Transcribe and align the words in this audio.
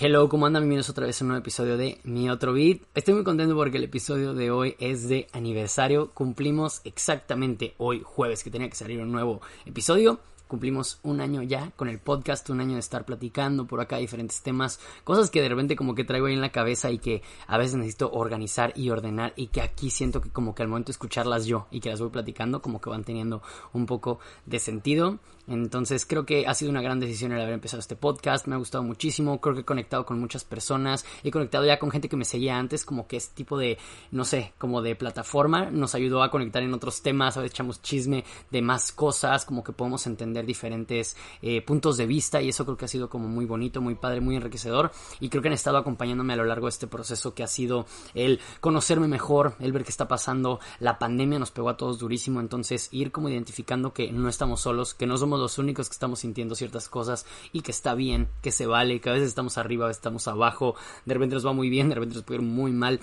Hello, 0.00 0.28
¿cómo 0.28 0.46
andan? 0.46 0.62
Bienvenidos 0.62 0.90
otra 0.90 1.06
vez 1.06 1.20
a 1.20 1.24
un 1.24 1.30
nuevo 1.30 1.40
episodio 1.40 1.76
de 1.76 1.98
Mi 2.04 2.30
Otro 2.30 2.52
Beat. 2.52 2.82
Estoy 2.94 3.14
muy 3.14 3.24
contento 3.24 3.56
porque 3.56 3.78
el 3.78 3.82
episodio 3.82 4.32
de 4.32 4.52
hoy 4.52 4.76
es 4.78 5.08
de 5.08 5.26
aniversario. 5.32 6.12
Cumplimos 6.14 6.82
exactamente 6.84 7.74
hoy, 7.78 8.02
jueves, 8.04 8.44
que 8.44 8.50
tenía 8.52 8.68
que 8.68 8.76
salir 8.76 9.00
un 9.00 9.10
nuevo 9.10 9.40
episodio. 9.66 10.20
Cumplimos 10.46 11.00
un 11.02 11.20
año 11.20 11.42
ya 11.42 11.72
con 11.74 11.88
el 11.88 11.98
podcast, 11.98 12.48
un 12.48 12.60
año 12.60 12.74
de 12.74 12.78
estar 12.78 13.04
platicando 13.04 13.66
por 13.66 13.80
acá 13.80 13.96
diferentes 13.96 14.40
temas, 14.40 14.78
cosas 15.02 15.30
que 15.30 15.42
de 15.42 15.48
repente 15.48 15.74
como 15.74 15.96
que 15.96 16.04
traigo 16.04 16.26
ahí 16.26 16.34
en 16.34 16.40
la 16.40 16.52
cabeza 16.52 16.92
y 16.92 16.98
que 16.98 17.22
a 17.48 17.58
veces 17.58 17.74
necesito 17.74 18.12
organizar 18.12 18.72
y 18.76 18.90
ordenar 18.90 19.32
y 19.34 19.48
que 19.48 19.62
aquí 19.62 19.90
siento 19.90 20.20
que 20.20 20.30
como 20.30 20.54
que 20.54 20.62
al 20.62 20.68
momento 20.68 20.86
de 20.86 20.92
escucharlas 20.92 21.44
yo 21.46 21.66
y 21.72 21.80
que 21.80 21.90
las 21.90 22.00
voy 22.00 22.10
platicando 22.10 22.62
como 22.62 22.80
que 22.80 22.88
van 22.88 23.02
teniendo 23.02 23.42
un 23.72 23.84
poco 23.86 24.20
de 24.46 24.60
sentido. 24.60 25.18
Entonces 25.48 26.04
creo 26.06 26.26
que 26.26 26.46
ha 26.46 26.54
sido 26.54 26.70
una 26.70 26.82
gran 26.82 27.00
decisión 27.00 27.32
el 27.32 27.40
haber 27.40 27.54
empezado 27.54 27.80
este 27.80 27.96
podcast, 27.96 28.46
me 28.46 28.54
ha 28.54 28.58
gustado 28.58 28.84
muchísimo, 28.84 29.40
creo 29.40 29.54
que 29.54 29.62
he 29.62 29.64
conectado 29.64 30.04
con 30.04 30.20
muchas 30.20 30.44
personas, 30.44 31.04
he 31.24 31.30
conectado 31.30 31.64
ya 31.64 31.78
con 31.78 31.90
gente 31.90 32.08
que 32.08 32.16
me 32.16 32.24
seguía 32.24 32.58
antes, 32.58 32.84
como 32.84 33.06
que 33.06 33.16
este 33.16 33.34
tipo 33.34 33.56
de, 33.56 33.78
no 34.10 34.24
sé, 34.24 34.52
como 34.58 34.82
de 34.82 34.94
plataforma 34.94 35.70
nos 35.70 35.94
ayudó 35.94 36.22
a 36.22 36.30
conectar 36.30 36.62
en 36.62 36.74
otros 36.74 37.02
temas, 37.02 37.36
a 37.36 37.40
veces 37.40 37.54
echamos 37.54 37.80
chisme 37.80 38.24
de 38.50 38.62
más 38.62 38.92
cosas, 38.92 39.44
como 39.44 39.64
que 39.64 39.72
podemos 39.72 40.06
entender 40.06 40.44
diferentes 40.44 41.16
eh, 41.42 41.62
puntos 41.62 41.96
de 41.96 42.06
vista 42.06 42.42
y 42.42 42.50
eso 42.50 42.64
creo 42.64 42.76
que 42.76 42.84
ha 42.84 42.88
sido 42.88 43.08
como 43.08 43.28
muy 43.28 43.46
bonito, 43.46 43.80
muy 43.80 43.94
padre, 43.94 44.20
muy 44.20 44.36
enriquecedor. 44.36 44.92
Y 45.20 45.28
creo 45.28 45.42
que 45.42 45.48
han 45.48 45.54
estado 45.54 45.78
acompañándome 45.78 46.34
a 46.34 46.36
lo 46.36 46.44
largo 46.44 46.66
de 46.66 46.70
este 46.70 46.86
proceso 46.86 47.34
que 47.34 47.42
ha 47.42 47.46
sido 47.46 47.86
el 48.14 48.40
conocerme 48.60 49.08
mejor, 49.08 49.54
el 49.60 49.72
ver 49.72 49.84
qué 49.84 49.90
está 49.90 50.08
pasando, 50.08 50.60
la 50.80 50.98
pandemia 50.98 51.38
nos 51.38 51.50
pegó 51.50 51.70
a 51.70 51.76
todos 51.76 51.98
durísimo, 51.98 52.40
entonces 52.40 52.88
ir 52.92 53.12
como 53.12 53.28
identificando 53.28 53.92
que 53.92 54.12
no 54.12 54.28
estamos 54.28 54.60
solos, 54.60 54.94
que 54.94 55.06
no 55.06 55.16
somos 55.16 55.37
los 55.40 55.58
únicos 55.58 55.88
que 55.88 55.94
estamos 55.94 56.20
sintiendo 56.20 56.54
ciertas 56.54 56.88
cosas 56.88 57.26
y 57.52 57.62
que 57.62 57.70
está 57.70 57.94
bien, 57.94 58.28
que 58.42 58.52
se 58.52 58.66
vale, 58.66 59.00
que 59.00 59.10
a 59.10 59.12
veces 59.12 59.28
estamos 59.28 59.58
arriba, 59.58 59.84
a 59.84 59.88
veces 59.88 59.98
estamos 59.98 60.28
abajo, 60.28 60.74
de 61.04 61.14
repente 61.14 61.34
nos 61.34 61.46
va 61.46 61.52
muy 61.52 61.70
bien, 61.70 61.88
de 61.88 61.94
repente 61.94 62.16
nos 62.16 62.24
puede 62.24 62.40
ir 62.40 62.46
muy 62.46 62.72
mal. 62.72 63.00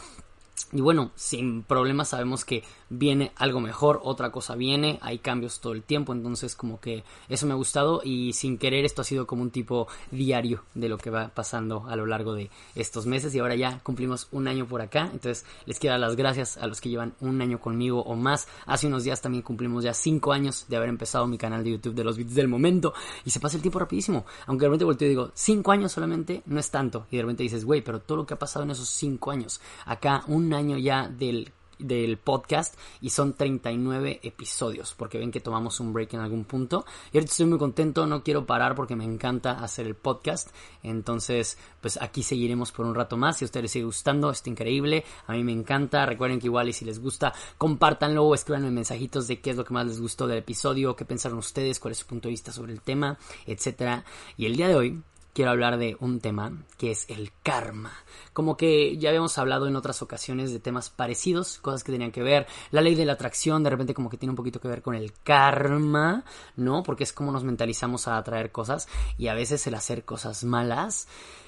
Y 0.71 0.81
bueno, 0.81 1.11
sin 1.15 1.63
problemas 1.63 2.09
sabemos 2.09 2.45
que 2.45 2.63
viene 2.89 3.31
algo 3.35 3.59
mejor, 3.59 3.99
otra 4.03 4.31
cosa 4.31 4.55
viene, 4.55 4.99
hay 5.01 5.19
cambios 5.19 5.59
todo 5.59 5.73
el 5.73 5.83
tiempo, 5.83 6.13
entonces 6.13 6.55
como 6.55 6.79
que 6.79 7.03
eso 7.27 7.45
me 7.45 7.53
ha 7.53 7.55
gustado 7.55 8.01
y 8.03 8.33
sin 8.33 8.57
querer 8.57 8.85
esto 8.85 9.01
ha 9.01 9.05
sido 9.05 9.27
como 9.27 9.41
un 9.41 9.51
tipo 9.51 9.87
diario 10.11 10.63
de 10.73 10.87
lo 10.87 10.97
que 10.97 11.09
va 11.09 11.29
pasando 11.29 11.85
a 11.87 11.95
lo 11.95 12.05
largo 12.05 12.33
de 12.33 12.49
estos 12.75 13.05
meses 13.05 13.33
y 13.35 13.39
ahora 13.39 13.55
ya 13.55 13.79
cumplimos 13.83 14.27
un 14.31 14.47
año 14.47 14.65
por 14.65 14.81
acá, 14.81 15.09
entonces 15.11 15.45
les 15.65 15.77
quiero 15.77 15.93
dar 15.93 15.99
las 15.99 16.15
gracias 16.15 16.57
a 16.57 16.67
los 16.67 16.79
que 16.79 16.89
llevan 16.89 17.15
un 17.19 17.41
año 17.41 17.59
conmigo 17.59 18.01
o 18.01 18.15
más, 18.15 18.47
hace 18.65 18.87
unos 18.87 19.03
días 19.03 19.21
también 19.21 19.43
cumplimos 19.43 19.83
ya 19.83 19.93
cinco 19.93 20.31
años 20.31 20.65
de 20.69 20.77
haber 20.77 20.89
empezado 20.89 21.27
mi 21.27 21.37
canal 21.37 21.63
de 21.63 21.71
YouTube 21.71 21.95
de 21.95 22.03
los 22.03 22.17
beats 22.17 22.35
del 22.35 22.47
momento 22.47 22.93
y 23.25 23.29
se 23.29 23.39
pasa 23.39 23.57
el 23.57 23.61
tiempo 23.61 23.79
rapidísimo, 23.79 24.25
aunque 24.45 24.63
de 24.63 24.69
repente 24.69 24.85
volteo 24.85 25.07
y 25.07 25.09
digo, 25.09 25.31
cinco 25.33 25.71
años 25.71 25.91
solamente 25.91 26.43
no 26.45 26.59
es 26.59 26.69
tanto 26.71 27.07
y 27.11 27.17
de 27.17 27.23
repente 27.23 27.43
dices, 27.43 27.65
güey, 27.65 27.81
pero 27.81 27.99
todo 27.99 28.19
lo 28.19 28.25
que 28.25 28.35
ha 28.35 28.39
pasado 28.39 28.63
en 28.63 28.71
esos 28.71 28.89
cinco 28.89 29.31
años, 29.31 29.59
acá 29.85 30.23
un 30.27 30.44
año 30.53 30.77
ya 30.77 31.07
del 31.07 31.51
del 31.79 32.17
podcast 32.17 32.77
y 33.01 33.09
son 33.09 33.33
39 33.33 34.19
episodios 34.23 34.93
porque 34.93 35.17
ven 35.17 35.31
que 35.31 35.39
tomamos 35.39 35.79
un 35.79 35.93
break 35.93 36.13
en 36.13 36.19
algún 36.21 36.45
punto. 36.45 36.85
Y 37.11 37.17
ahorita 37.17 37.31
estoy 37.31 37.45
muy 37.47 37.57
contento 37.57 38.05
no 38.05 38.23
quiero 38.23 38.45
parar 38.45 38.75
porque 38.75 38.95
me 38.95 39.05
encanta 39.05 39.51
hacer 39.51 39.85
el 39.87 39.95
podcast. 39.95 40.49
Entonces 40.83 41.57
pues 41.81 42.01
aquí 42.01 42.23
seguiremos 42.23 42.71
por 42.71 42.85
un 42.85 42.95
rato 42.95 43.17
más. 43.17 43.37
Si 43.37 43.45
a 43.45 43.47
ustedes 43.47 43.63
les 43.63 43.71
sigue 43.71 43.85
gustando 43.85 44.29
está 44.31 44.49
increíble. 44.49 45.03
A 45.27 45.33
mí 45.33 45.43
me 45.43 45.51
encanta. 45.51 46.05
Recuerden 46.05 46.39
que 46.39 46.47
igual 46.47 46.69
y 46.69 46.73
si 46.73 46.85
les 46.85 46.99
gusta 46.99 47.33
compártanlo 47.57 48.23
o 48.23 48.35
escríbanme 48.35 48.71
mensajitos 48.71 49.27
de 49.27 49.39
qué 49.41 49.51
es 49.51 49.57
lo 49.57 49.65
que 49.65 49.73
más 49.73 49.85
les 49.85 49.99
gustó 49.99 50.27
del 50.27 50.39
episodio 50.39 50.95
qué 50.95 51.05
pensaron 51.05 51.37
ustedes 51.37 51.79
cuál 51.79 51.91
es 51.93 51.99
su 51.99 52.05
punto 52.05 52.27
de 52.27 52.31
vista 52.31 52.51
sobre 52.51 52.73
el 52.73 52.81
tema 52.81 53.17
etcétera. 53.45 54.05
Y 54.37 54.45
el 54.45 54.55
día 54.55 54.67
de 54.67 54.75
hoy 54.75 55.03
quiero 55.35 55.51
hablar 55.51 55.77
de 55.77 55.97
un 55.99 56.21
tema 56.21 56.63
que 56.77 56.91
es 56.91 57.09
el 57.09 57.31
karma. 57.43 57.91
Como 58.31 58.55
que 58.55 58.97
ya 58.97 59.09
habíamos 59.09 59.37
hablado 59.37 59.67
en 59.67 59.75
otras 59.75 60.01
ocasiones 60.01 60.53
de 60.53 60.59
temas 60.59 60.89
parecidos, 60.89 61.59
cosas 61.59 61.83
que 61.83 61.91
tenían 61.91 62.13
que 62.13 62.23
ver. 62.23 62.47
La 62.71 62.81
ley 62.81 62.95
de 62.95 63.05
la 63.05 63.13
atracción 63.13 63.61
de 63.61 63.69
repente 63.69 63.93
como 63.93 64.09
que 64.09 64.17
tiene 64.17 64.31
un 64.31 64.37
poquito 64.37 64.61
que 64.61 64.69
ver 64.69 64.81
con 64.81 64.95
el 64.95 65.11
karma, 65.23 66.23
¿no? 66.55 66.83
Porque 66.83 67.03
es 67.03 67.11
como 67.11 67.33
nos 67.33 67.43
mentalizamos 67.43 68.07
a 68.07 68.17
atraer 68.17 68.53
cosas 68.53 68.87
y 69.17 69.27
a 69.27 69.33
veces 69.33 69.67
el 69.67 69.75
hacer 69.75 70.05
cosas 70.05 70.45
malas 70.45 71.07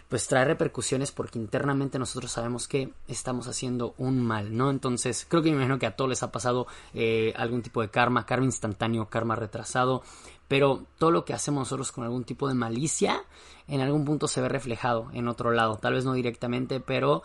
pues 0.09 0.27
trae 0.27 0.45
repercusiones 0.45 1.11
porque 1.11 1.37
internamente 1.37 1.99
nosotros 1.99 2.31
sabemos 2.31 2.67
que 2.67 2.93
estamos 3.07 3.47
haciendo 3.47 3.93
un 3.97 4.21
mal, 4.21 4.55
¿no? 4.55 4.69
Entonces 4.69 5.25
creo 5.27 5.43
que 5.43 5.49
me 5.49 5.57
imagino 5.57 5.79
que 5.79 5.85
a 5.85 5.95
todos 5.95 6.09
les 6.09 6.23
ha 6.23 6.31
pasado 6.31 6.67
eh, 6.93 7.33
algún 7.35 7.61
tipo 7.61 7.81
de 7.81 7.89
karma, 7.89 8.25
karma 8.25 8.45
instantáneo, 8.45 9.09
karma 9.09 9.35
retrasado, 9.35 10.03
pero 10.47 10.85
todo 10.97 11.11
lo 11.11 11.25
que 11.25 11.33
hacemos 11.33 11.61
nosotros 11.61 11.91
con 11.91 12.03
algún 12.03 12.23
tipo 12.23 12.47
de 12.47 12.53
malicia 12.53 13.23
en 13.67 13.81
algún 13.81 14.05
punto 14.05 14.27
se 14.27 14.41
ve 14.41 14.49
reflejado 14.49 15.09
en 15.13 15.27
otro 15.27 15.51
lado, 15.51 15.77
tal 15.77 15.93
vez 15.93 16.05
no 16.05 16.13
directamente, 16.13 16.79
pero 16.79 17.23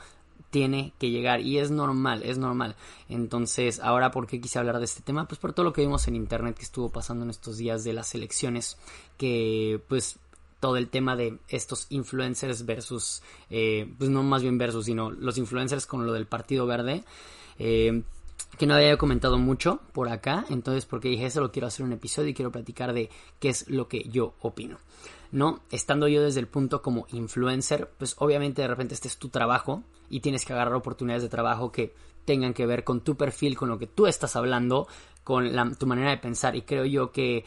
tiene 0.50 0.92
que 0.98 1.10
llegar 1.10 1.40
y 1.40 1.58
es 1.58 1.70
normal, 1.70 2.22
es 2.24 2.36
normal. 2.36 2.76
Entonces, 3.08 3.80
ahora, 3.80 4.10
¿por 4.10 4.26
qué 4.26 4.40
quise 4.40 4.58
hablar 4.58 4.78
de 4.78 4.84
este 4.84 5.02
tema? 5.02 5.26
Pues 5.26 5.38
por 5.38 5.54
todo 5.54 5.64
lo 5.64 5.72
que 5.72 5.80
vimos 5.80 6.06
en 6.08 6.16
internet 6.16 6.56
que 6.56 6.64
estuvo 6.64 6.90
pasando 6.90 7.24
en 7.24 7.30
estos 7.30 7.56
días 7.56 7.84
de 7.84 7.94
las 7.94 8.14
elecciones, 8.14 8.76
que 9.16 9.80
pues 9.88 10.18
todo 10.60 10.76
el 10.76 10.88
tema 10.90 11.16
de 11.16 11.38
estos 11.48 11.86
influencers 11.88 12.66
versus, 12.66 13.22
eh, 13.50 13.92
pues 13.98 14.10
no 14.10 14.22
más 14.22 14.42
bien 14.42 14.58
versus, 14.58 14.84
sino 14.84 15.10
los 15.10 15.38
influencers 15.38 15.86
con 15.86 16.06
lo 16.06 16.12
del 16.12 16.26
Partido 16.26 16.66
Verde. 16.66 17.02
Eh, 17.58 18.02
que 18.58 18.66
no 18.66 18.74
había 18.74 18.96
comentado 18.96 19.38
mucho 19.38 19.80
por 19.92 20.08
acá, 20.08 20.44
entonces 20.50 20.86
porque 20.86 21.08
dije 21.08 21.26
eso 21.26 21.40
lo 21.40 21.52
quiero 21.52 21.68
hacer 21.68 21.84
un 21.84 21.92
episodio 21.92 22.30
y 22.30 22.34
quiero 22.34 22.52
platicar 22.52 22.92
de 22.92 23.10
qué 23.38 23.48
es 23.48 23.68
lo 23.68 23.88
que 23.88 24.04
yo 24.04 24.34
opino. 24.40 24.78
¿No? 25.30 25.60
Estando 25.70 26.08
yo 26.08 26.22
desde 26.22 26.40
el 26.40 26.46
punto 26.46 26.82
como 26.82 27.06
influencer, 27.10 27.90
pues 27.96 28.14
obviamente 28.18 28.60
de 28.60 28.68
repente 28.68 28.94
este 28.94 29.08
es 29.08 29.16
tu 29.16 29.30
trabajo 29.30 29.82
y 30.10 30.20
tienes 30.20 30.44
que 30.44 30.52
agarrar 30.52 30.74
oportunidades 30.74 31.22
de 31.22 31.30
trabajo 31.30 31.72
que 31.72 31.94
tengan 32.26 32.52
que 32.52 32.66
ver 32.66 32.84
con 32.84 33.00
tu 33.00 33.16
perfil, 33.16 33.56
con 33.56 33.70
lo 33.70 33.78
que 33.78 33.86
tú 33.86 34.06
estás 34.06 34.36
hablando, 34.36 34.86
con 35.24 35.74
tu 35.76 35.86
manera 35.86 36.10
de 36.10 36.18
pensar 36.18 36.54
y 36.54 36.62
creo 36.62 36.84
yo 36.84 37.12
que 37.12 37.44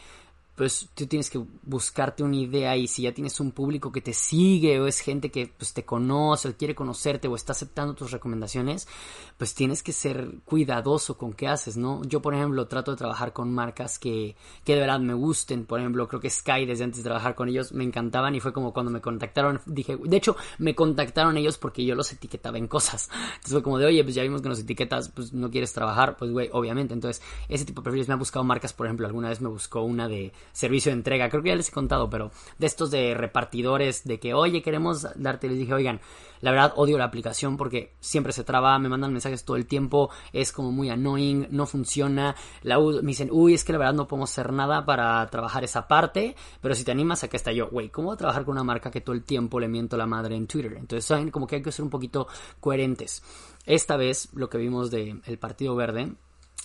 pues 0.56 0.88
tú 0.94 1.06
tienes 1.06 1.28
que 1.28 1.40
buscarte 1.62 2.22
una 2.22 2.36
idea 2.36 2.76
y 2.76 2.88
si 2.88 3.02
ya 3.02 3.12
tienes 3.12 3.38
un 3.40 3.52
público 3.52 3.92
que 3.92 4.00
te 4.00 4.14
sigue 4.14 4.80
o 4.80 4.86
es 4.86 5.00
gente 5.00 5.30
que 5.30 5.52
pues 5.56 5.74
te 5.74 5.84
conoce 5.84 6.48
o 6.48 6.56
quiere 6.56 6.74
conocerte 6.74 7.28
o 7.28 7.36
está 7.36 7.52
aceptando 7.52 7.94
tus 7.94 8.10
recomendaciones, 8.10 8.88
pues 9.36 9.54
tienes 9.54 9.82
que 9.82 9.92
ser 9.92 10.38
cuidadoso 10.46 11.18
con 11.18 11.34
qué 11.34 11.46
haces, 11.46 11.76
¿no? 11.76 12.02
Yo, 12.04 12.22
por 12.22 12.34
ejemplo, 12.34 12.66
trato 12.68 12.92
de 12.92 12.96
trabajar 12.96 13.34
con 13.34 13.52
marcas 13.52 13.98
que, 13.98 14.34
que 14.64 14.74
de 14.74 14.80
verdad 14.80 14.98
me 14.98 15.12
gusten, 15.12 15.66
por 15.66 15.78
ejemplo, 15.78 16.08
creo 16.08 16.20
que 16.20 16.30
Sky 16.30 16.64
desde 16.64 16.84
antes 16.84 16.98
de 16.98 17.04
trabajar 17.04 17.34
con 17.34 17.50
ellos 17.50 17.72
me 17.72 17.84
encantaban 17.84 18.34
y 18.34 18.40
fue 18.40 18.54
como 18.54 18.72
cuando 18.72 18.90
me 18.90 19.02
contactaron, 19.02 19.60
dije, 19.66 19.98
de 20.02 20.16
hecho, 20.16 20.36
me 20.56 20.74
contactaron 20.74 21.36
ellos 21.36 21.58
porque 21.58 21.84
yo 21.84 21.94
los 21.94 22.10
etiquetaba 22.12 22.56
en 22.56 22.66
cosas, 22.66 23.10
entonces 23.12 23.52
fue 23.52 23.62
como 23.62 23.78
de, 23.78 23.84
oye, 23.84 24.02
pues 24.02 24.14
ya 24.14 24.22
vimos 24.22 24.40
que 24.40 24.48
nos 24.48 24.60
etiquetas, 24.60 25.10
pues 25.10 25.34
no 25.34 25.50
quieres 25.50 25.74
trabajar, 25.74 26.16
pues 26.16 26.30
güey, 26.30 26.48
obviamente, 26.52 26.94
entonces 26.94 27.22
ese 27.50 27.66
tipo 27.66 27.82
de 27.82 27.84
perfiles 27.84 28.08
me 28.08 28.14
ha 28.14 28.16
buscado 28.16 28.42
marcas, 28.42 28.72
por 28.72 28.86
ejemplo, 28.86 29.06
alguna 29.06 29.28
vez 29.28 29.42
me 29.42 29.48
buscó 29.48 29.82
una 29.82 30.08
de 30.08 30.32
servicio 30.52 30.90
de 30.90 30.98
entrega. 30.98 31.28
Creo 31.28 31.42
que 31.42 31.50
ya 31.50 31.56
les 31.56 31.68
he 31.68 31.72
contado, 31.72 32.08
pero 32.10 32.30
de 32.58 32.66
estos 32.66 32.90
de 32.90 33.14
repartidores, 33.14 34.04
de 34.04 34.18
que, 34.18 34.34
oye, 34.34 34.62
queremos 34.62 35.06
darte, 35.16 35.48
les 35.48 35.58
dije, 35.58 35.74
oigan, 35.74 36.00
la 36.40 36.50
verdad 36.50 36.72
odio 36.76 36.98
la 36.98 37.04
aplicación 37.04 37.56
porque 37.56 37.94
siempre 38.00 38.32
se 38.32 38.44
traba, 38.44 38.78
me 38.78 38.88
mandan 38.88 39.12
mensajes 39.12 39.44
todo 39.44 39.56
el 39.56 39.66
tiempo, 39.66 40.10
es 40.32 40.52
como 40.52 40.72
muy 40.72 40.90
annoying, 40.90 41.48
no 41.50 41.66
funciona. 41.66 42.36
La 42.62 42.78
me 42.78 43.02
dicen, 43.02 43.30
uy, 43.32 43.54
es 43.54 43.64
que 43.64 43.72
la 43.72 43.78
verdad 43.78 43.94
no 43.94 44.06
podemos 44.06 44.30
hacer 44.30 44.52
nada 44.52 44.84
para 44.84 45.26
trabajar 45.28 45.64
esa 45.64 45.88
parte, 45.88 46.36
pero 46.60 46.74
si 46.74 46.84
te 46.84 46.92
animas, 46.92 47.24
acá 47.24 47.36
está 47.36 47.52
yo, 47.52 47.68
güey, 47.68 47.88
¿cómo 47.88 48.08
voy 48.08 48.14
a 48.14 48.18
trabajar 48.18 48.44
con 48.44 48.52
una 48.52 48.64
marca 48.64 48.90
que 48.90 49.00
todo 49.00 49.14
el 49.14 49.24
tiempo 49.24 49.60
le 49.60 49.68
miento 49.68 49.96
la 49.96 50.06
madre 50.06 50.36
en 50.36 50.46
Twitter? 50.46 50.74
Entonces, 50.74 51.04
saben, 51.04 51.30
como 51.30 51.46
que 51.46 51.56
hay 51.56 51.62
que 51.62 51.72
ser 51.72 51.84
un 51.84 51.90
poquito 51.90 52.26
coherentes. 52.60 53.22
Esta 53.64 53.96
vez, 53.96 54.28
lo 54.34 54.48
que 54.48 54.58
vimos 54.58 54.90
del 54.90 55.22
el 55.26 55.38
Partido 55.38 55.74
Verde, 55.74 56.14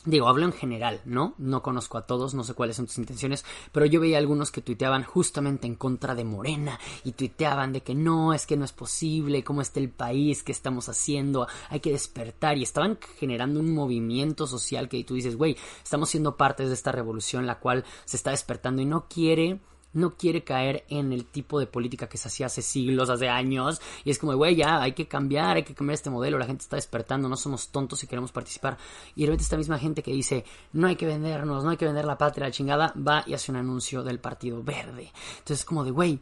Digo, 0.04 0.28
hablo 0.28 0.46
en 0.46 0.54
general, 0.54 1.00
¿no? 1.06 1.36
No 1.38 1.62
conozco 1.62 1.96
a 2.00 2.08
todos, 2.08 2.34
no 2.34 2.44
sé 2.44 2.56
cuáles 2.56 2.76
son 2.76 2.88
tus 2.88 2.98
intenciones, 2.98 3.46
pero 3.72 3.86
yo 3.86 4.02
veía 4.02 4.18
algunos 4.18 4.50
que 4.50 4.62
tuiteaban 4.62 5.04
justamente 5.04 5.68
en 5.68 5.76
contra 5.76 6.16
de 6.16 6.24
Morena 6.24 6.80
y 7.04 7.12
tuiteaban 7.12 7.72
de 7.72 7.82
que 7.82 7.94
no, 7.94 8.34
es 8.34 8.48
que 8.48 8.58
no 8.58 8.66
es 8.66 8.72
posible, 8.72 9.44
cómo 9.44 9.62
está 9.62 9.80
el 9.80 9.92
país, 9.92 10.42
qué 10.42 10.52
estamos 10.52 10.90
haciendo, 10.90 11.48
hay 11.70 11.82
que 11.82 11.92
despertar 11.92 12.58
y 12.58 12.64
estaban 12.64 12.98
generando 13.20 13.60
un 13.60 13.76
movimiento 13.76 14.48
social 14.48 14.90
que 14.90 15.04
tú 15.04 15.14
dices, 15.14 15.36
güey, 15.36 15.56
estamos 15.84 16.10
siendo 16.10 16.36
partes 16.36 16.70
de 16.70 16.74
esta 16.74 16.92
revolución 16.92 17.46
la 17.46 17.60
cual 17.60 17.86
se 18.06 18.18
está 18.18 18.32
despertando 18.32 18.82
y 18.82 18.86
no 18.86 19.08
quiere 19.08 19.60
no 19.94 20.16
quiere 20.16 20.44
caer 20.44 20.86
en 20.90 21.12
el 21.12 21.26
tipo 21.26 21.60
de 21.60 21.68
política 21.68 22.08
que 22.08 22.18
se 22.18 22.28
hacía 22.28 22.46
hace 22.46 22.62
siglos, 22.62 23.10
hace 23.10 23.30
años. 23.30 23.82
Y 24.04 24.12
es 24.12 24.20
como, 24.20 24.36
güey, 24.36 24.56
ya 24.56 24.82
hay 24.82 24.94
que 24.94 25.08
cambiar, 25.08 25.58
hay 25.58 25.64
que 25.64 25.74
cambiar 25.74 25.96
este 25.96 26.10
modelo. 26.10 26.38
La 26.38 26.46
gente 26.46 26.64
está 26.64 26.76
despertando, 26.76 27.28
no 27.30 27.38
somos 27.38 27.70
tontos 27.70 28.04
y 28.04 28.08
queremos 28.08 28.32
participar. 28.32 28.78
Y 29.16 29.22
de 29.22 29.28
repente 29.28 29.44
esta 29.44 29.58
misma 29.58 29.80
gente 29.80 30.04
que 30.04 30.12
dice, 30.12 30.46
no 30.74 30.88
hay 30.88 30.96
que 30.96 31.06
vendernos, 31.06 31.64
no 31.64 31.70
hay 31.70 31.78
que 31.78 31.86
vender 31.86 32.06
la 32.06 32.18
patria, 32.18 32.48
la 32.48 32.52
chingada, 32.52 32.94
va 32.96 33.24
y 33.28 33.34
hace 33.34 33.52
un 33.52 33.58
anuncio 33.58 34.04
del 34.04 34.20
Partido 34.20 34.64
Verde. 34.64 35.12
Entonces 35.40 35.60
es 35.60 35.66
como 35.66 35.84
de, 35.84 35.92
güey, 35.92 36.20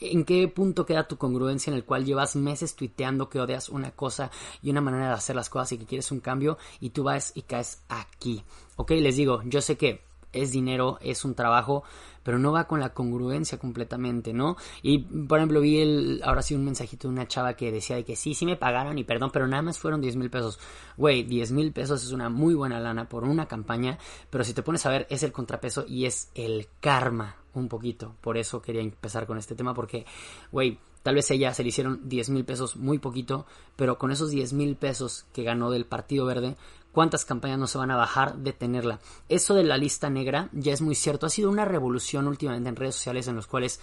¿En 0.00 0.24
qué 0.24 0.46
punto 0.46 0.86
queda 0.86 1.08
tu 1.08 1.16
congruencia 1.16 1.72
en 1.72 1.76
el 1.76 1.84
cual 1.84 2.04
llevas 2.04 2.36
meses 2.36 2.76
tuiteando 2.76 3.28
que 3.28 3.40
odias 3.40 3.68
una 3.68 3.90
cosa 3.90 4.30
y 4.62 4.70
una 4.70 4.80
manera 4.80 5.08
de 5.08 5.14
hacer 5.14 5.34
las 5.34 5.50
cosas 5.50 5.72
y 5.72 5.78
que 5.78 5.86
quieres 5.86 6.12
un 6.12 6.20
cambio 6.20 6.56
y 6.78 6.90
tú 6.90 7.02
vas 7.02 7.32
y 7.34 7.42
caes 7.42 7.82
aquí? 7.88 8.44
Ok, 8.76 8.92
les 8.92 9.16
digo, 9.16 9.42
yo 9.44 9.60
sé 9.60 9.76
que 9.76 10.02
es 10.32 10.52
dinero, 10.52 10.98
es 11.00 11.24
un 11.24 11.34
trabajo, 11.34 11.82
pero 12.28 12.38
no 12.38 12.52
va 12.52 12.66
con 12.66 12.78
la 12.78 12.92
congruencia 12.92 13.56
completamente, 13.56 14.34
¿no? 14.34 14.58
Y, 14.82 14.98
por 14.98 15.38
ejemplo, 15.38 15.62
vi 15.62 15.80
el, 15.80 16.20
ahora 16.22 16.42
sí 16.42 16.54
un 16.54 16.62
mensajito 16.62 17.08
de 17.08 17.14
una 17.14 17.26
chava 17.26 17.54
que 17.54 17.72
decía 17.72 17.96
de 17.96 18.04
que 18.04 18.16
sí, 18.16 18.34
sí 18.34 18.44
me 18.44 18.56
pagaron 18.56 18.98
y 18.98 19.04
perdón, 19.04 19.30
pero 19.32 19.48
nada 19.48 19.62
más 19.62 19.78
fueron 19.78 20.02
10 20.02 20.16
mil 20.16 20.28
pesos. 20.28 20.60
Güey, 20.98 21.22
10 21.22 21.52
mil 21.52 21.72
pesos 21.72 22.04
es 22.04 22.12
una 22.12 22.28
muy 22.28 22.52
buena 22.52 22.80
lana 22.80 23.08
por 23.08 23.24
una 23.24 23.46
campaña, 23.46 23.96
pero 24.28 24.44
si 24.44 24.52
te 24.52 24.62
pones 24.62 24.84
a 24.84 24.90
ver, 24.90 25.06
es 25.08 25.22
el 25.22 25.32
contrapeso 25.32 25.86
y 25.88 26.04
es 26.04 26.30
el 26.34 26.68
karma 26.80 27.36
un 27.54 27.66
poquito. 27.66 28.14
Por 28.20 28.36
eso 28.36 28.60
quería 28.60 28.82
empezar 28.82 29.26
con 29.26 29.38
este 29.38 29.54
tema, 29.54 29.72
porque, 29.72 30.04
güey, 30.52 30.78
Tal 31.02 31.14
vez 31.14 31.30
ella 31.30 31.54
se 31.54 31.62
le 31.62 31.70
hicieron 31.70 32.08
10 32.08 32.28
mil 32.28 32.44
pesos 32.44 32.76
muy 32.76 32.98
poquito, 32.98 33.46
pero 33.76 33.96
con 33.96 34.10
esos 34.10 34.30
10 34.30 34.52
mil 34.52 34.76
pesos 34.76 35.24
que 35.32 35.44
ganó 35.44 35.70
del 35.70 35.86
Partido 35.86 36.26
Verde, 36.26 36.56
¿cuántas 36.98 37.24
campañas 37.24 37.60
no 37.60 37.68
se 37.68 37.78
van 37.78 37.92
a 37.92 37.96
bajar 37.96 38.38
de 38.38 38.52
tenerla? 38.52 38.98
Eso 39.28 39.54
de 39.54 39.62
la 39.62 39.76
lista 39.76 40.10
negra 40.10 40.48
ya 40.50 40.72
es 40.72 40.80
muy 40.80 40.96
cierto. 40.96 41.26
Ha 41.26 41.30
sido 41.30 41.48
una 41.48 41.64
revolución 41.64 42.26
últimamente 42.26 42.68
en 42.68 42.74
redes 42.74 42.96
sociales 42.96 43.28
en 43.28 43.36
los 43.36 43.46
cuales 43.46 43.78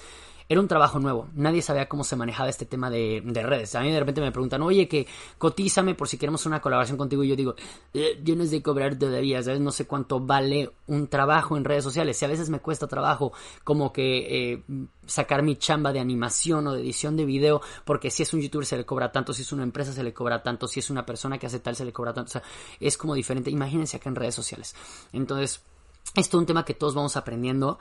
era 0.47 0.61
un 0.61 0.67
trabajo 0.67 0.99
nuevo. 0.99 1.27
Nadie 1.33 1.61
sabía 1.61 1.89
cómo 1.89 2.03
se 2.03 2.15
manejaba 2.15 2.49
este 2.49 2.65
tema 2.65 2.89
de, 2.89 3.21
redes. 3.25 3.73
A 3.75 3.81
mí 3.81 3.91
de 3.91 3.99
repente 3.99 4.21
me 4.21 4.31
preguntan, 4.31 4.61
oye, 4.61 4.87
que 4.87 5.07
cotízame 5.37 5.95
por 5.95 6.07
si 6.07 6.17
queremos 6.17 6.45
una 6.45 6.61
colaboración 6.61 6.97
contigo. 6.97 7.23
Y 7.23 7.29
yo 7.29 7.35
digo, 7.35 7.55
eh, 7.93 8.19
yo 8.23 8.35
no 8.35 8.45
sé 8.45 8.61
cobrar 8.61 8.97
todavía, 8.97 9.41
¿sabes? 9.41 9.59
No 9.59 9.71
sé 9.71 9.85
cuánto 9.87 10.19
vale 10.19 10.71
un 10.87 11.07
trabajo 11.07 11.57
en 11.57 11.65
redes 11.65 11.83
sociales. 11.83 12.17
Si 12.17 12.25
a 12.25 12.27
veces 12.27 12.49
me 12.49 12.59
cuesta 12.59 12.87
trabajo 12.87 13.33
como 13.63 13.91
que 13.91 14.53
eh, 14.53 14.63
sacar 15.05 15.41
mi 15.41 15.55
chamba 15.55 15.91
de 15.91 15.99
animación 15.99 16.67
o 16.67 16.73
de 16.73 16.81
edición 16.81 17.17
de 17.17 17.25
video, 17.25 17.61
porque 17.83 18.11
si 18.11 18.23
es 18.23 18.33
un 18.33 18.41
youtuber 18.41 18.65
se 18.65 18.77
le 18.77 18.85
cobra 18.85 19.11
tanto, 19.11 19.33
si 19.33 19.41
es 19.41 19.51
una 19.51 19.63
empresa 19.63 19.93
se 19.93 20.03
le 20.03 20.13
cobra 20.13 20.43
tanto, 20.43 20.67
si 20.67 20.79
es 20.79 20.89
una 20.89 21.05
persona 21.05 21.37
que 21.37 21.47
hace 21.47 21.59
tal 21.59 21.75
se 21.75 21.85
le 21.85 21.93
cobra 21.93 22.13
tanto. 22.13 22.29
O 22.29 22.31
sea, 22.33 22.43
es 22.79 22.97
como 22.97 23.15
diferente. 23.15 23.49
Imagínense 23.49 23.97
acá 23.97 24.09
en 24.09 24.15
redes 24.15 24.35
sociales. 24.35 24.75
Entonces, 25.11 25.61
esto 26.13 26.37
es 26.37 26.39
un 26.39 26.45
tema 26.45 26.63
que 26.63 26.73
todos 26.73 26.95
vamos 26.95 27.17
aprendiendo, 27.17 27.77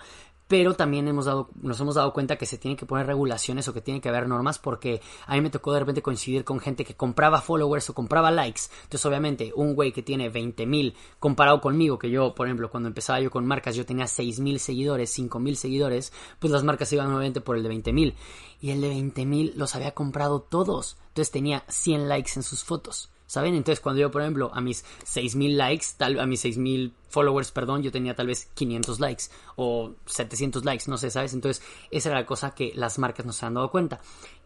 pero 0.46 0.74
también 0.74 1.08
hemos 1.08 1.24
dado, 1.24 1.48
nos 1.60 1.80
hemos 1.80 1.94
dado 1.94 2.12
cuenta 2.12 2.36
que 2.36 2.46
se 2.46 2.58
tienen 2.58 2.76
que 2.76 2.86
poner 2.86 3.06
regulaciones 3.06 3.66
o 3.66 3.72
que 3.72 3.80
tiene 3.80 4.00
que 4.00 4.08
haber 4.08 4.28
normas 4.28 4.58
porque 4.58 5.00
a 5.26 5.34
mí 5.34 5.40
me 5.40 5.50
tocó 5.50 5.72
de 5.72 5.80
repente 5.80 6.02
coincidir 6.02 6.44
con 6.44 6.60
gente 6.60 6.84
que 6.84 6.94
compraba 6.94 7.40
followers 7.40 7.88
o 7.90 7.94
compraba 7.94 8.30
likes. 8.30 8.62
Entonces, 8.82 9.06
obviamente, 9.06 9.52
un 9.54 9.74
güey 9.74 9.92
que 9.92 10.02
tiene 10.02 10.28
20 10.28 10.66
mil 10.66 10.94
comparado 11.18 11.60
conmigo, 11.60 11.98
que 11.98 12.10
yo, 12.10 12.34
por 12.34 12.46
ejemplo, 12.46 12.70
cuando 12.70 12.88
empezaba 12.88 13.20
yo 13.20 13.30
con 13.30 13.46
marcas, 13.46 13.74
yo 13.74 13.86
tenía 13.86 14.06
6 14.06 14.40
mil 14.40 14.60
seguidores, 14.60 15.10
5 15.10 15.38
mil 15.40 15.56
seguidores, 15.56 16.12
pues 16.38 16.52
las 16.52 16.64
marcas 16.64 16.92
iban 16.92 17.06
nuevamente 17.06 17.40
por 17.40 17.56
el 17.56 17.62
de 17.62 17.68
20 17.70 17.92
mil. 17.92 18.14
Y 18.60 18.70
el 18.70 18.80
de 18.80 18.88
20 18.88 19.26
mil 19.26 19.52
los 19.56 19.74
había 19.74 19.92
comprado 19.92 20.40
todos. 20.40 20.96
Entonces 21.08 21.30
tenía 21.30 21.64
100 21.68 22.08
likes 22.08 22.32
en 22.36 22.42
sus 22.42 22.64
fotos. 22.64 23.13
¿Saben? 23.26 23.54
Entonces, 23.54 23.80
cuando 23.80 24.02
yo, 24.02 24.10
por 24.10 24.22
ejemplo, 24.22 24.50
a 24.54 24.60
mis 24.60 24.84
6000 25.04 25.56
likes, 25.56 25.86
tal, 25.96 26.20
a 26.20 26.26
mis 26.26 26.40
6000 26.40 26.92
followers, 27.08 27.52
perdón, 27.52 27.82
yo 27.82 27.90
tenía 27.90 28.14
tal 28.14 28.26
vez 28.26 28.48
500 28.54 29.00
likes 29.00 29.24
o 29.56 29.92
700 30.04 30.64
likes, 30.64 30.84
no 30.88 30.98
sé, 30.98 31.10
¿sabes? 31.10 31.32
Entonces, 31.32 31.64
esa 31.90 32.10
era 32.10 32.20
la 32.20 32.26
cosa 32.26 32.54
que 32.54 32.72
las 32.74 32.98
marcas 32.98 33.24
no 33.24 33.32
se 33.32 33.46
han 33.46 33.54
dado 33.54 33.70
cuenta. 33.70 34.00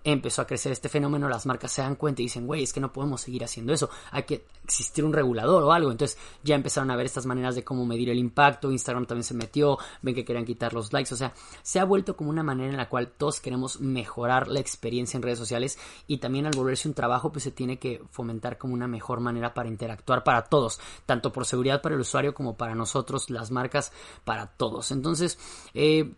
Empezó 0.05 0.43
a 0.43 0.47
crecer 0.47 0.73
este 0.73 0.89
fenómeno, 0.89 1.29
las 1.29 1.45
marcas 1.47 1.73
se 1.73 1.83
dan 1.83 1.97
cuenta 1.97 2.23
y 2.23 2.27
dicen, 2.27 2.47
güey, 2.47 2.62
es 2.62 2.73
que 2.73 2.81
no 2.81 2.93
podemos 2.93 3.21
seguir 3.21 3.45
haciendo 3.45 3.73
eso, 3.73 3.91
hay 4.11 4.23
que 4.23 4.47
existir 4.65 5.05
un 5.05 5.12
regulador 5.12 5.62
o 5.62 5.73
algo. 5.73 5.91
Entonces, 5.91 6.19
ya 6.43 6.55
empezaron 6.55 6.91
a 6.91 6.97
ver 6.97 7.06
estas 7.06 7.27
maneras 7.27 7.55
de 7.55 7.65
cómo 7.65 7.85
medir 7.85 8.11
el 8.11 8.19
impacto, 8.19 8.71
Instagram 8.71 9.06
también 9.06 9.25
se 9.25 9.35
metió, 9.35 9.79
ven 10.03 10.15
que 10.15 10.25
querían 10.25 10.45
quitar 10.45 10.73
los 10.73 10.93
likes, 10.93 11.12
o 11.12 11.17
sea, 11.17 11.35
se 11.62 11.81
ha 11.81 11.85
vuelto 11.85 12.17
como 12.17 12.31
una 12.31 12.43
manera 12.43 12.71
en 12.71 12.77
la 12.77 12.89
cual 12.89 13.12
todos 13.17 13.41
queremos 13.41 13.81
mejorar 13.81 14.49
la 14.49 14.61
experiencia 14.61 15.17
en 15.17 15.23
redes 15.23 15.39
sociales 15.39 15.79
y 16.06 16.19
también 16.19 16.47
al 16.47 16.56
volverse 16.56 16.89
un 16.89 16.95
trabajo, 16.95 17.33
pues 17.33 17.45
se 17.45 17.50
tiene 17.50 17.79
que 17.79 18.03
fomentar 18.11 18.59
como 18.59 18.75
una 18.75 18.89
mejor 18.89 19.21
manera 19.21 19.55
para 19.55 19.69
interactuar 19.69 20.25
para 20.25 20.45
todos, 20.45 20.81
tanto 21.06 21.33
por 21.33 21.45
seguridad 21.45 21.83
para 21.83 21.95
el 21.95 22.00
usuario 22.00 22.35
como 22.35 22.56
para 22.56 22.75
nosotros, 22.75 23.31
las 23.31 23.50
marcas, 23.50 23.93
para 24.25 24.47
todos. 24.47 24.91
Entonces, 24.91 25.39
eh, 25.75 26.12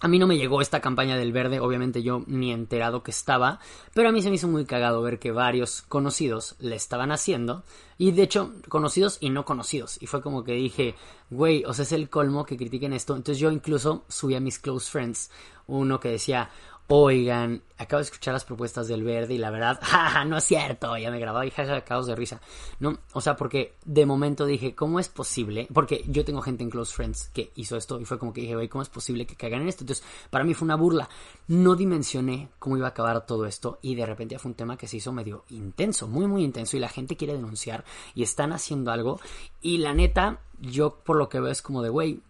a 0.00 0.08
mí 0.08 0.18
no 0.18 0.26
me 0.26 0.36
llegó 0.36 0.60
esta 0.60 0.80
campaña 0.80 1.16
del 1.16 1.32
verde, 1.32 1.60
obviamente 1.60 2.02
yo 2.02 2.22
ni 2.26 2.52
enterado 2.52 3.02
que 3.02 3.10
estaba, 3.10 3.60
pero 3.94 4.08
a 4.08 4.12
mí 4.12 4.20
se 4.20 4.28
me 4.28 4.36
hizo 4.36 4.48
muy 4.48 4.66
cagado 4.66 5.00
ver 5.02 5.18
que 5.18 5.32
varios 5.32 5.82
conocidos 5.82 6.56
le 6.58 6.76
estaban 6.76 7.12
haciendo, 7.12 7.64
y 7.96 8.12
de 8.12 8.22
hecho, 8.22 8.52
conocidos 8.68 9.16
y 9.20 9.30
no 9.30 9.44
conocidos, 9.44 9.96
y 10.02 10.06
fue 10.06 10.20
como 10.20 10.44
que 10.44 10.52
dije, 10.52 10.94
güey, 11.30 11.64
o 11.64 11.72
sea, 11.72 11.84
es 11.84 11.92
el 11.92 12.10
colmo 12.10 12.44
que 12.44 12.58
critiquen 12.58 12.92
esto, 12.92 13.16
entonces 13.16 13.38
yo 13.38 13.50
incluso 13.50 14.04
subí 14.08 14.34
a 14.34 14.40
mis 14.40 14.58
close 14.58 14.90
friends 14.90 15.30
uno 15.66 15.98
que 15.98 16.10
decía, 16.10 16.50
Oigan, 16.88 17.62
acabo 17.78 17.98
de 17.98 18.04
escuchar 18.04 18.32
las 18.32 18.44
propuestas 18.44 18.86
del 18.86 19.02
verde 19.02 19.34
y 19.34 19.38
la 19.38 19.50
verdad, 19.50 19.80
jaja, 19.82 20.24
no 20.24 20.36
es 20.36 20.44
cierto, 20.44 20.96
ya 20.96 21.10
me 21.10 21.18
grababa 21.18 21.44
y 21.44 21.50
jaja, 21.50 21.80
caos 21.80 22.06
de 22.06 22.14
risa. 22.14 22.40
No, 22.78 22.96
o 23.12 23.20
sea, 23.20 23.34
porque 23.34 23.74
de 23.84 24.06
momento 24.06 24.46
dije, 24.46 24.76
¿cómo 24.76 25.00
es 25.00 25.08
posible? 25.08 25.66
Porque 25.72 26.04
yo 26.06 26.24
tengo 26.24 26.42
gente 26.42 26.62
en 26.62 26.70
Close 26.70 26.94
Friends 26.94 27.30
que 27.34 27.50
hizo 27.56 27.76
esto 27.76 27.98
y 27.98 28.04
fue 28.04 28.20
como 28.20 28.32
que 28.32 28.42
dije, 28.42 28.54
güey, 28.54 28.68
¿cómo 28.68 28.82
es 28.82 28.88
posible 28.88 29.26
que 29.26 29.34
caigan 29.34 29.62
en 29.62 29.68
esto? 29.68 29.82
Entonces, 29.82 30.04
para 30.30 30.44
mí 30.44 30.54
fue 30.54 30.66
una 30.66 30.76
burla. 30.76 31.08
No 31.48 31.74
dimensioné 31.74 32.50
cómo 32.60 32.76
iba 32.76 32.86
a 32.86 32.90
acabar 32.90 33.26
todo 33.26 33.46
esto 33.46 33.80
y 33.82 33.96
de 33.96 34.06
repente 34.06 34.38
fue 34.38 34.50
un 34.50 34.56
tema 34.56 34.76
que 34.76 34.86
se 34.86 34.98
hizo 34.98 35.12
medio 35.12 35.44
intenso, 35.50 36.06
muy, 36.06 36.28
muy 36.28 36.44
intenso 36.44 36.76
y 36.76 36.80
la 36.80 36.88
gente 36.88 37.16
quiere 37.16 37.32
denunciar 37.32 37.84
y 38.14 38.22
están 38.22 38.52
haciendo 38.52 38.92
algo 38.92 39.18
y 39.60 39.78
la 39.78 39.92
neta, 39.92 40.38
yo 40.60 41.00
por 41.04 41.16
lo 41.16 41.28
que 41.28 41.40
veo 41.40 41.50
es 41.50 41.62
como 41.62 41.82
de, 41.82 41.88
güey, 41.88 42.22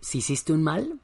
si 0.00 0.18
hiciste 0.18 0.54
un 0.54 0.62
mal, 0.62 0.98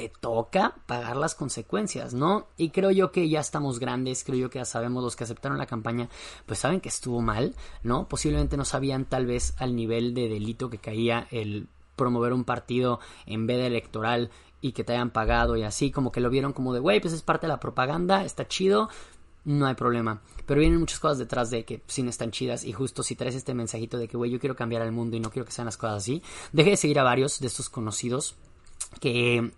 te 0.00 0.12
toca 0.20 0.76
pagar 0.86 1.16
las 1.18 1.34
consecuencias, 1.34 2.14
¿no? 2.14 2.46
Y 2.56 2.70
creo 2.70 2.90
yo 2.90 3.12
que 3.12 3.28
ya 3.28 3.40
estamos 3.40 3.78
grandes, 3.78 4.24
creo 4.24 4.38
yo 4.38 4.50
que 4.50 4.58
ya 4.58 4.64
sabemos 4.64 5.04
los 5.04 5.14
que 5.14 5.24
aceptaron 5.24 5.58
la 5.58 5.66
campaña, 5.66 6.08
pues 6.46 6.58
saben 6.58 6.80
que 6.80 6.88
estuvo 6.88 7.20
mal, 7.20 7.54
¿no? 7.82 8.08
Posiblemente 8.08 8.56
no 8.56 8.64
sabían 8.64 9.04
tal 9.04 9.26
vez 9.26 9.54
al 9.58 9.76
nivel 9.76 10.14
de 10.14 10.30
delito 10.30 10.70
que 10.70 10.78
caía 10.78 11.28
el 11.30 11.68
promover 11.96 12.32
un 12.32 12.44
partido 12.44 12.98
en 13.26 13.46
vez 13.46 13.58
de 13.58 13.66
electoral 13.66 14.30
y 14.62 14.72
que 14.72 14.84
te 14.84 14.94
hayan 14.94 15.10
pagado 15.10 15.54
y 15.56 15.64
así, 15.64 15.90
como 15.90 16.12
que 16.12 16.20
lo 16.20 16.30
vieron 16.30 16.54
como 16.54 16.72
de, 16.72 16.80
güey, 16.80 17.00
pues 17.00 17.12
es 17.12 17.20
parte 17.20 17.46
de 17.46 17.52
la 17.52 17.60
propaganda, 17.60 18.24
está 18.24 18.48
chido, 18.48 18.88
no 19.44 19.66
hay 19.66 19.74
problema. 19.74 20.22
Pero 20.46 20.60
vienen 20.60 20.80
muchas 20.80 20.98
cosas 20.98 21.18
detrás 21.18 21.50
de 21.50 21.66
que 21.66 21.82
sí 21.88 22.06
están 22.08 22.30
chidas. 22.30 22.64
Y 22.64 22.72
justo 22.72 23.02
si 23.02 23.16
traes 23.16 23.34
este 23.34 23.52
mensajito 23.52 23.98
de 23.98 24.08
que, 24.08 24.16
güey, 24.16 24.30
yo 24.30 24.40
quiero 24.40 24.56
cambiar 24.56 24.80
el 24.80 24.92
mundo 24.92 25.18
y 25.18 25.20
no 25.20 25.30
quiero 25.30 25.44
que 25.44 25.52
sean 25.52 25.66
las 25.66 25.76
cosas 25.76 25.98
así, 25.98 26.22
deje 26.52 26.70
de 26.70 26.76
seguir 26.78 26.98
a 26.98 27.02
varios 27.02 27.38
de 27.38 27.48
estos 27.48 27.68
conocidos 27.68 28.36
que 28.98 29.52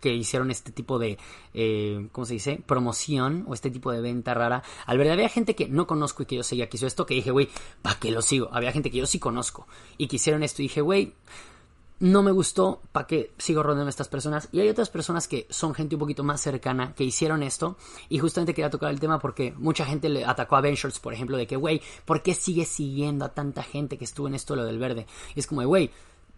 que 0.00 0.14
hicieron 0.14 0.50
este 0.50 0.72
tipo 0.72 0.98
de, 0.98 1.18
eh, 1.54 2.08
¿cómo 2.12 2.24
se 2.24 2.34
dice? 2.34 2.62
Promoción 2.66 3.44
o 3.48 3.54
este 3.54 3.70
tipo 3.70 3.92
de 3.92 4.00
venta 4.00 4.34
rara. 4.34 4.62
Al 4.86 4.98
ver, 4.98 5.10
había 5.10 5.28
gente 5.28 5.54
que 5.54 5.68
no 5.68 5.86
conozco 5.86 6.22
y 6.22 6.26
que 6.26 6.36
yo 6.36 6.42
seguía 6.42 6.68
que 6.68 6.76
hizo 6.76 6.86
esto, 6.86 7.06
que 7.06 7.14
dije, 7.14 7.30
güey, 7.30 7.48
¿para 7.82 7.98
qué 7.98 8.10
lo 8.10 8.22
sigo? 8.22 8.48
Había 8.52 8.72
gente 8.72 8.90
que 8.90 8.98
yo 8.98 9.06
sí 9.06 9.18
conozco 9.18 9.66
y 9.96 10.08
que 10.08 10.16
hicieron 10.16 10.42
esto 10.42 10.62
y 10.62 10.66
dije, 10.66 10.80
güey, 10.80 11.14
no 12.00 12.22
me 12.22 12.30
gustó, 12.30 12.80
¿para 12.92 13.06
qué 13.06 13.32
sigo 13.38 13.62
rodeando 13.62 13.86
a 13.86 13.90
estas 13.90 14.08
personas? 14.08 14.48
Y 14.52 14.60
hay 14.60 14.68
otras 14.68 14.88
personas 14.88 15.26
que 15.26 15.46
son 15.50 15.74
gente 15.74 15.96
un 15.96 16.00
poquito 16.00 16.22
más 16.22 16.40
cercana 16.40 16.94
que 16.94 17.04
hicieron 17.04 17.42
esto 17.42 17.76
y 18.08 18.18
justamente 18.18 18.54
quería 18.54 18.70
tocar 18.70 18.90
el 18.90 19.00
tema 19.00 19.18
porque 19.18 19.52
mucha 19.56 19.84
gente 19.84 20.08
le 20.08 20.24
atacó 20.24 20.56
a 20.56 20.60
Ventures, 20.60 21.00
por 21.00 21.12
ejemplo, 21.12 21.36
de 21.36 21.46
que, 21.46 21.56
güey, 21.56 21.82
¿por 22.04 22.22
qué 22.22 22.34
sigue 22.34 22.64
siguiendo 22.66 23.24
a 23.24 23.34
tanta 23.34 23.62
gente 23.62 23.98
que 23.98 24.04
estuvo 24.04 24.28
en 24.28 24.34
esto 24.34 24.54
lo 24.54 24.64
del 24.64 24.78
verde? 24.78 25.06
Y 25.34 25.40
es 25.40 25.46
como, 25.48 25.64
güey, 25.66 25.90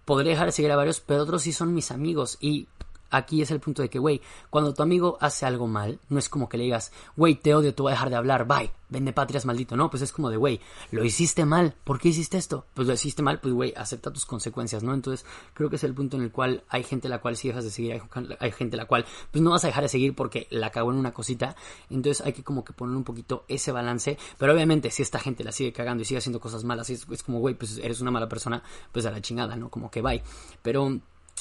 podría 0.07 0.33
dejar 0.33 0.47
de 0.47 0.53
seguir 0.53 0.73
a 0.73 0.77
varios, 0.77 1.01
pero 1.01 1.23
otros 1.23 1.43
sí 1.43 1.53
son 1.53 1.75
mis 1.75 1.91
amigos 1.91 2.39
y 2.41 2.69
aquí 3.11 3.43
es 3.43 3.51
el 3.51 3.61
punto 3.61 3.83
de 3.83 3.91
que, 3.91 3.99
güey, 3.99 4.21
cuando 4.49 4.75
tu 4.75 4.83
amigo 4.83 5.19
hace 5.21 5.47
algo 5.47 5.67
mal, 5.67 5.99
no 6.09 6.19
es 6.19 6.29
como 6.29 6.49
que 6.49 6.57
le 6.57 6.65
digas, 6.65 6.93
güey, 7.17 7.35
te 7.35 7.55
odio, 7.55 7.75
te 7.75 7.83
voy 7.83 7.91
a 7.91 7.95
dejar 7.95 8.11
de 8.11 8.17
hablar, 8.17 8.47
bye, 8.47 8.71
vende 8.91 9.13
patrias, 9.13 9.45
maldito. 9.45 9.77
No, 9.77 9.91
pues 9.91 10.03
es 10.03 10.13
como 10.13 10.31
de, 10.31 10.37
güey, 10.37 10.61
lo 10.91 11.05
hiciste 11.05 11.45
mal, 11.45 11.75
¿por 11.85 11.99
qué 11.99 12.09
hiciste 12.09 12.39
esto? 12.39 12.67
Pues 12.75 12.87
lo 12.87 12.95
hiciste 12.95 13.23
mal, 13.23 13.41
pues, 13.41 13.55
güey, 13.55 13.73
acepta 13.77 14.13
tus 14.13 14.27
consecuencias, 14.27 14.83
¿no? 14.83 14.95
Entonces, 14.95 15.27
creo 15.55 15.71
que 15.71 15.77
es 15.77 15.85
el 15.85 15.95
punto 15.95 16.17
en 16.17 16.25
el 16.25 16.33
cual 16.33 16.65
hay 16.69 16.83
gente 16.85 17.09
la 17.09 17.21
cual 17.21 17.37
sí 17.37 17.49
dejas 17.49 17.65
de 17.65 17.71
seguir, 17.71 18.03
hay, 18.41 18.53
gente 18.53 18.77
la 18.77 18.87
cual, 18.87 19.07
pues 19.31 19.43
no 19.43 19.51
vas 19.51 19.65
a 19.65 19.69
dejar 19.69 19.83
de 19.83 19.89
seguir 19.89 20.15
porque 20.15 20.47
la 20.51 20.71
cagó 20.71 20.91
en 20.93 20.99
una 20.99 21.13
cosita. 21.13 21.57
Entonces, 21.89 22.25
hay 22.25 22.33
que 22.33 22.43
como 22.43 22.65
que 22.65 22.73
poner 22.73 22.97
un 22.97 23.05
poquito 23.05 23.45
ese 23.49 23.73
balance. 23.73 24.19
Pero 24.39 24.53
obviamente, 24.53 24.91
si 24.91 25.03
esta 25.03 25.19
gente 25.19 25.45
la 25.45 25.53
sigue 25.53 25.73
cagando 25.73 26.03
y 26.03 26.05
sigue 26.05 26.19
haciendo 26.19 26.41
cosas 26.41 26.65
malas, 26.65 26.91
es, 26.91 27.07
es 27.11 27.23
como, 27.23 27.39
güey, 27.39 27.55
pues 27.55 27.79
eres 27.79 28.01
una 28.01 28.11
mala 28.11 28.29
persona, 28.29 28.63
pues 28.93 29.07
a 29.07 29.11
la 29.11 29.21
chingada, 29.21 29.57
¿no? 29.57 29.71
Como 29.71 29.91
que 29.91 30.03
bye. 30.03 30.23
Pero 30.63 31.01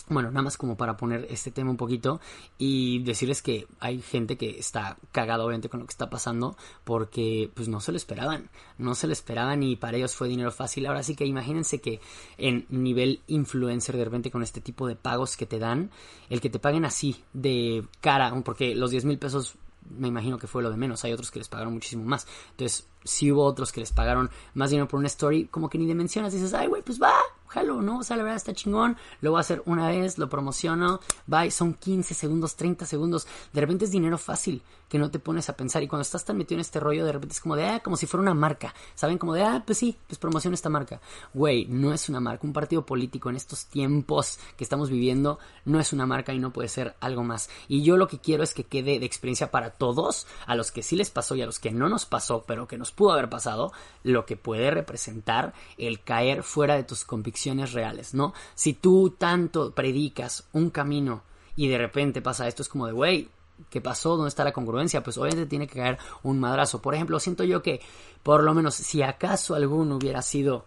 bueno, 0.10 0.30
nada 0.30 0.42
más 0.42 0.58
como 0.58 0.76
para 0.76 0.98
poner 0.98 1.28
este 1.30 1.52
tema 1.52 1.72
un 1.72 1.78
poquito 1.78 2.20
y 2.58 3.04
decirles 3.04 3.42
que 3.42 3.68
hay 3.80 4.02
gente 4.02 4.38
que 4.38 4.58
está 4.60 4.98
cagada 5.12 5.44
obviamente 5.44 5.70
con 5.70 5.80
lo 5.80 5.86
que 5.86 5.92
está 5.92 6.10
pasando 6.10 6.58
porque 6.84 7.50
pues 7.54 7.68
no 7.68 7.80
se 7.80 7.92
lo 7.92 7.98
esperaban, 7.98 8.50
no 8.78 8.96
se 8.96 9.08
lo 9.08 9.14
esperaban 9.14 9.64
y 9.64 9.76
para 9.76 9.98
ellos 9.98 10.16
fue 10.16 10.28
dinero 10.28 10.52
fácil. 10.52 10.86
Ahora 10.86 11.04
sí 11.04 11.16
que 11.16 11.26
imagínense 11.26 11.80
que 11.80 12.02
en 12.38 12.66
nivel 12.70 13.22
influencer 13.28 13.96
de 13.96 14.06
repente 14.06 14.32
con 14.32 14.44
este 14.44 14.62
tipo 14.62 14.88
de 14.88 14.96
pagos 14.96 15.38
que 15.38 15.46
te 15.46 15.60
dan, 15.60 15.92
el 16.30 16.42
que 16.42 16.50
te 16.50 16.60
paguen 16.60 16.86
así 16.86 17.24
de 17.34 17.86
cara, 18.02 18.34
porque 18.44 18.76
los 18.76 18.92
10 18.92 19.06
mil 19.06 19.20
pesos 19.20 19.56
me 19.90 20.08
imagino 20.08 20.38
que 20.38 20.48
fue 20.48 20.64
lo 20.64 20.70
de 20.70 20.78
menos. 20.78 21.04
Hay 21.04 21.14
otros 21.14 21.32
que 21.32 21.40
les 21.40 21.48
pagaron 21.48 21.74
muchísimo 21.74 22.04
más. 22.04 22.28
Entonces, 22.52 22.88
si 23.04 23.32
hubo 23.32 23.44
otros 23.44 23.72
que 23.72 23.80
les 23.80 23.92
pagaron 23.92 24.30
más 24.54 24.70
dinero 24.70 24.88
por 24.88 25.00
una 25.00 25.08
story, 25.08 25.46
como 25.46 25.70
que 25.70 25.78
ni 25.78 25.88
de 25.88 25.96
mencionas, 25.96 26.34
dices, 26.34 26.54
ay, 26.54 26.68
güey, 26.68 26.82
pues 26.82 27.02
va, 27.02 27.14
jalo, 27.50 27.82
¿no? 27.82 28.00
O 28.00 28.04
sea, 28.04 28.16
la 28.16 28.24
verdad 28.24 28.38
está 28.38 28.54
chingón, 28.54 28.96
lo 29.22 29.32
voy 29.32 29.40
a 29.40 29.42
hacer 29.42 29.64
una 29.66 29.88
vez, 29.90 30.18
lo 30.18 30.30
promociono, 30.30 31.00
bye, 31.26 31.52
son 31.52 31.74
15 31.74 32.14
segundos, 32.14 32.56
30 32.56 32.86
segundos, 32.86 33.28
de 33.52 33.62
repente 33.62 33.86
es 33.86 33.92
dinero 33.92 34.18
fácil 34.18 34.64
que 34.88 34.98
no 34.98 35.12
te 35.12 35.20
pones 35.20 35.50
a 35.50 35.56
pensar 35.56 35.84
y 35.84 35.88
cuando 35.88 36.02
estás 36.02 36.26
tan 36.26 36.38
metido 36.38 36.58
en 36.58 36.62
este 36.62 36.80
rollo, 36.80 37.06
de 37.06 37.12
repente 37.12 37.34
es 37.34 37.42
como 37.42 37.56
de, 37.56 37.68
ah, 37.68 37.80
como 37.80 37.96
si 37.96 38.08
fuera 38.08 38.24
una 38.24 38.34
marca, 38.34 38.74
¿saben? 38.96 39.20
Como 39.20 39.34
de, 39.36 39.44
ah, 39.44 39.62
pues 39.64 39.78
sí, 39.78 39.96
pues 40.08 40.18
promociono 40.18 40.56
esta 40.56 40.70
marca. 40.70 41.00
Güey, 41.34 41.66
no 41.68 41.94
es 41.94 42.10
una 42.10 42.20
marca, 42.20 42.48
un 42.48 42.54
partido 42.54 42.86
político 42.86 43.30
en 43.30 43.36
estos 43.36 43.68
tiempos 43.68 44.40
que 44.58 44.64
estamos 44.64 44.90
viviendo 44.90 45.38
no 45.66 45.80
es 45.80 45.94
una 45.94 46.08
marca 46.08 46.34
y 46.34 46.40
no 46.40 46.52
puede 46.52 46.70
ser 46.70 46.96
algo 47.02 47.24
más. 47.24 47.52
Y 47.68 47.84
yo 47.84 47.98
lo 47.98 48.08
que 48.08 48.18
quiero 48.18 48.44
es 48.44 48.56
que 48.56 48.64
quede 48.64 49.00
de 49.00 49.06
experiencia 49.06 49.52
para 49.52 49.72
todos, 49.72 50.26
a 50.48 50.56
los 50.56 50.72
que 50.72 50.82
sí 50.82 50.96
les 50.96 51.12
pasó 51.12 51.36
y 51.36 51.44
a 51.44 51.46
los 51.46 51.60
que 51.60 51.72
no 51.72 51.88
nos 51.88 52.06
pasó, 52.06 52.44
pero 52.48 52.68
que 52.68 52.80
nos 52.80 52.92
pudo 52.92 53.12
haber 53.12 53.30
pasado, 53.30 53.72
lo 54.04 54.26
que 54.26 54.38
puede 54.38 54.72
representar 54.72 55.54
el 55.78 56.02
caer 56.02 56.42
fuera 56.42 56.76
de 56.76 56.84
tus 56.84 57.06
convicciones 57.06 57.39
reales, 57.46 58.14
¿no? 58.14 58.34
Si 58.56 58.74
tú 58.74 59.16
tanto 59.18 59.72
predicas 59.72 60.48
un 60.54 60.70
camino 60.70 61.24
y 61.56 61.68
de 61.68 61.78
repente 61.78 62.22
pasa 62.22 62.48
esto, 62.48 62.62
es 62.62 62.70
como 62.70 62.88
de, 62.88 62.94
güey, 62.94 63.30
¿qué 63.70 63.82
pasó? 63.82 64.16
¿Dónde 64.16 64.30
está 64.30 64.44
la 64.44 64.52
congruencia? 64.52 65.04
Pues 65.04 65.18
obviamente 65.18 65.50
tiene 65.50 65.68
que 65.68 65.80
caer 65.80 65.98
un 66.24 66.40
madrazo. 66.40 66.82
Por 66.82 66.96
ejemplo, 66.96 67.20
siento 67.20 67.44
yo 67.44 67.62
que, 67.62 67.82
por 68.24 68.44
lo 68.44 68.54
menos, 68.54 68.76
si 68.76 69.02
acaso 69.02 69.56
alguno 69.56 69.98
hubiera 69.98 70.22
sido 70.22 70.66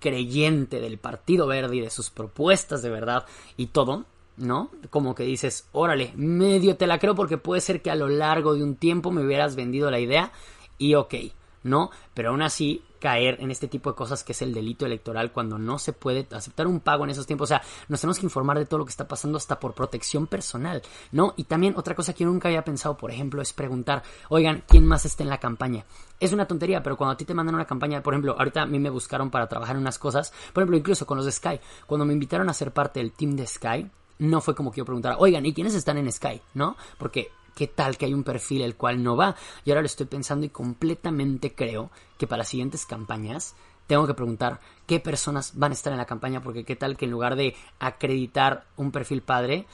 creyente 0.00 0.80
del 0.80 0.98
Partido 0.98 1.46
Verde 1.46 1.76
y 1.76 1.80
de 1.80 1.90
sus 1.90 2.10
propuestas 2.10 2.82
de 2.82 2.90
verdad 2.90 3.24
y 3.56 3.66
todo, 3.66 4.04
¿no? 4.36 4.70
Como 4.90 5.14
que 5.14 5.22
dices, 5.22 5.68
órale, 5.72 6.12
medio 6.16 6.76
te 6.76 6.86
la 6.86 6.98
creo 6.98 7.14
porque 7.14 7.38
puede 7.38 7.60
ser 7.60 7.82
que 7.82 7.90
a 7.90 7.94
lo 7.94 8.08
largo 8.08 8.54
de 8.54 8.62
un 8.62 8.76
tiempo 8.76 9.10
me 9.10 9.24
hubieras 9.24 9.54
vendido 9.54 9.90
la 9.90 10.00
idea 10.00 10.32
y 10.76 10.94
ok, 10.94 11.14
¿no? 11.62 11.90
Pero 12.14 12.30
aún 12.30 12.42
así 12.42 12.82
caer 13.02 13.38
en 13.40 13.50
este 13.50 13.66
tipo 13.66 13.90
de 13.90 13.96
cosas 13.96 14.22
que 14.22 14.30
es 14.30 14.42
el 14.42 14.54
delito 14.54 14.86
electoral 14.86 15.32
cuando 15.32 15.58
no 15.58 15.80
se 15.80 15.92
puede 15.92 16.28
aceptar 16.30 16.68
un 16.68 16.78
pago 16.78 17.02
en 17.02 17.10
esos 17.10 17.26
tiempos. 17.26 17.46
O 17.46 17.48
sea, 17.48 17.62
nos 17.88 18.00
tenemos 18.00 18.20
que 18.20 18.26
informar 18.26 18.60
de 18.60 18.64
todo 18.64 18.78
lo 18.78 18.84
que 18.84 18.92
está 18.92 19.08
pasando 19.08 19.38
hasta 19.38 19.58
por 19.58 19.74
protección 19.74 20.28
personal, 20.28 20.82
¿no? 21.10 21.34
Y 21.36 21.44
también 21.44 21.74
otra 21.76 21.96
cosa 21.96 22.12
que 22.12 22.22
yo 22.22 22.30
nunca 22.30 22.46
había 22.46 22.62
pensado, 22.62 22.96
por 22.96 23.10
ejemplo, 23.10 23.42
es 23.42 23.52
preguntar, 23.52 24.04
oigan, 24.28 24.62
¿quién 24.68 24.86
más 24.86 25.04
está 25.04 25.24
en 25.24 25.30
la 25.30 25.38
campaña? 25.38 25.84
Es 26.20 26.32
una 26.32 26.46
tontería, 26.46 26.80
pero 26.80 26.96
cuando 26.96 27.14
a 27.14 27.16
ti 27.16 27.24
te 27.24 27.34
mandan 27.34 27.56
una 27.56 27.64
campaña, 27.64 28.04
por 28.04 28.14
ejemplo, 28.14 28.36
ahorita 28.38 28.62
a 28.62 28.66
mí 28.66 28.78
me 28.78 28.90
buscaron 28.90 29.32
para 29.32 29.48
trabajar 29.48 29.74
en 29.74 29.82
unas 29.82 29.98
cosas, 29.98 30.32
por 30.52 30.62
ejemplo, 30.62 30.76
incluso 30.76 31.04
con 31.04 31.16
los 31.16 31.26
de 31.26 31.32
Sky, 31.32 31.58
cuando 31.88 32.04
me 32.04 32.12
invitaron 32.12 32.48
a 32.48 32.54
ser 32.54 32.72
parte 32.72 33.00
del 33.00 33.10
team 33.10 33.34
de 33.34 33.48
Sky, 33.48 33.90
no 34.20 34.40
fue 34.40 34.54
como 34.54 34.70
que 34.70 34.78
yo 34.78 34.84
preguntara, 34.84 35.16
oigan, 35.18 35.44
¿y 35.44 35.52
quiénes 35.52 35.74
están 35.74 35.98
en 35.98 36.12
Sky? 36.12 36.40
¿No? 36.54 36.76
Porque 36.98 37.32
¿Qué 37.54 37.66
tal 37.66 37.96
que 37.96 38.06
hay 38.06 38.14
un 38.14 38.24
perfil 38.24 38.62
el 38.62 38.76
cual 38.76 39.02
no 39.02 39.16
va? 39.16 39.36
Y 39.64 39.70
ahora 39.70 39.82
lo 39.82 39.86
estoy 39.86 40.06
pensando 40.06 40.46
y 40.46 40.50
completamente 40.50 41.54
creo 41.54 41.90
que 42.18 42.26
para 42.26 42.38
las 42.38 42.48
siguientes 42.48 42.86
campañas 42.86 43.54
tengo 43.86 44.06
que 44.06 44.14
preguntar 44.14 44.60
qué 44.86 45.00
personas 45.00 45.52
van 45.56 45.72
a 45.72 45.74
estar 45.74 45.92
en 45.92 45.98
la 45.98 46.06
campaña 46.06 46.42
porque 46.42 46.64
qué 46.64 46.76
tal 46.76 46.96
que 46.96 47.04
en 47.04 47.10
lugar 47.10 47.36
de 47.36 47.54
acreditar 47.78 48.64
un 48.76 48.90
perfil 48.90 49.22
padre, 49.22 49.66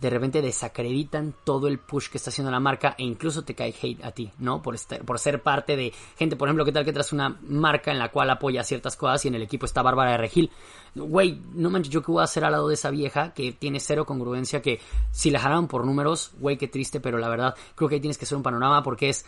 de 0.00 0.10
repente 0.10 0.42
desacreditan 0.42 1.34
todo 1.44 1.68
el 1.68 1.78
push 1.78 2.08
que 2.08 2.18
está 2.18 2.30
haciendo 2.30 2.50
la 2.50 2.60
marca 2.60 2.94
e 2.98 3.04
incluso 3.04 3.44
te 3.44 3.54
cae 3.54 3.74
hate 3.80 4.04
a 4.04 4.10
ti, 4.10 4.30
¿no? 4.38 4.60
Por, 4.60 4.74
estar, 4.74 5.02
por 5.04 5.18
ser 5.18 5.42
parte 5.42 5.76
de 5.76 5.92
gente, 6.18 6.36
por 6.36 6.48
ejemplo, 6.48 6.64
¿qué 6.64 6.72
tal 6.72 6.84
que 6.84 6.92
traes 6.92 7.12
una 7.12 7.38
marca 7.48 7.90
en 7.90 7.98
la 7.98 8.10
cual 8.10 8.30
apoya 8.30 8.64
ciertas 8.64 8.96
cosas 8.96 9.24
y 9.24 9.28
en 9.28 9.36
el 9.36 9.42
equipo 9.42 9.66
está 9.66 9.82
Bárbara 9.82 10.12
de 10.12 10.18
Regil? 10.18 10.50
Güey, 10.94 11.40
no 11.54 11.70
manches, 11.70 11.92
yo 11.92 12.02
qué 12.02 12.12
voy 12.12 12.20
a 12.20 12.24
hacer 12.24 12.44
al 12.44 12.52
lado 12.52 12.68
de 12.68 12.74
esa 12.74 12.90
vieja 12.90 13.32
que 13.32 13.52
tiene 13.52 13.80
cero 13.80 14.04
congruencia, 14.04 14.62
que 14.62 14.80
si 15.10 15.30
la 15.30 15.40
jalaron 15.40 15.68
por 15.68 15.84
números, 15.84 16.32
güey, 16.38 16.56
qué 16.56 16.68
triste, 16.68 17.00
pero 17.00 17.18
la 17.18 17.28
verdad 17.28 17.54
creo 17.74 17.88
que 17.88 17.96
ahí 17.96 18.00
tienes 18.00 18.18
que 18.18 18.24
hacer 18.24 18.36
un 18.36 18.42
panorama 18.42 18.82
porque 18.82 19.08
es 19.08 19.24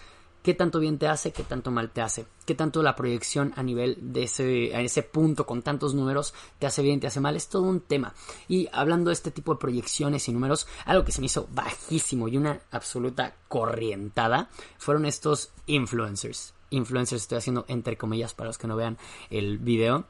qué 0.46 0.54
tanto 0.54 0.78
bien 0.78 0.96
te 0.96 1.08
hace, 1.08 1.32
qué 1.32 1.42
tanto 1.42 1.72
mal 1.72 1.90
te 1.90 2.00
hace, 2.00 2.24
qué 2.44 2.54
tanto 2.54 2.80
la 2.80 2.94
proyección 2.94 3.52
a 3.56 3.64
nivel 3.64 3.98
de 4.00 4.22
ese, 4.22 4.80
ese 4.80 5.02
punto 5.02 5.44
con 5.44 5.62
tantos 5.62 5.92
números 5.92 6.34
te 6.60 6.68
hace 6.68 6.82
bien, 6.82 7.00
te 7.00 7.08
hace 7.08 7.18
mal, 7.18 7.34
es 7.34 7.48
todo 7.48 7.64
un 7.64 7.80
tema. 7.80 8.14
Y 8.46 8.68
hablando 8.72 9.08
de 9.08 9.14
este 9.14 9.32
tipo 9.32 9.52
de 9.52 9.58
proyecciones 9.58 10.28
y 10.28 10.32
números, 10.32 10.68
algo 10.84 11.04
que 11.04 11.10
se 11.10 11.20
me 11.20 11.26
hizo 11.26 11.48
bajísimo 11.52 12.28
y 12.28 12.36
una 12.36 12.60
absoluta 12.70 13.34
corrientada 13.48 14.48
fueron 14.78 15.04
estos 15.06 15.50
influencers. 15.66 16.54
Influencers 16.70 17.22
estoy 17.22 17.38
haciendo 17.38 17.64
entre 17.66 17.96
comillas 17.96 18.32
para 18.32 18.46
los 18.46 18.56
que 18.56 18.68
no 18.68 18.76
vean 18.76 18.98
el 19.30 19.58
video 19.58 20.06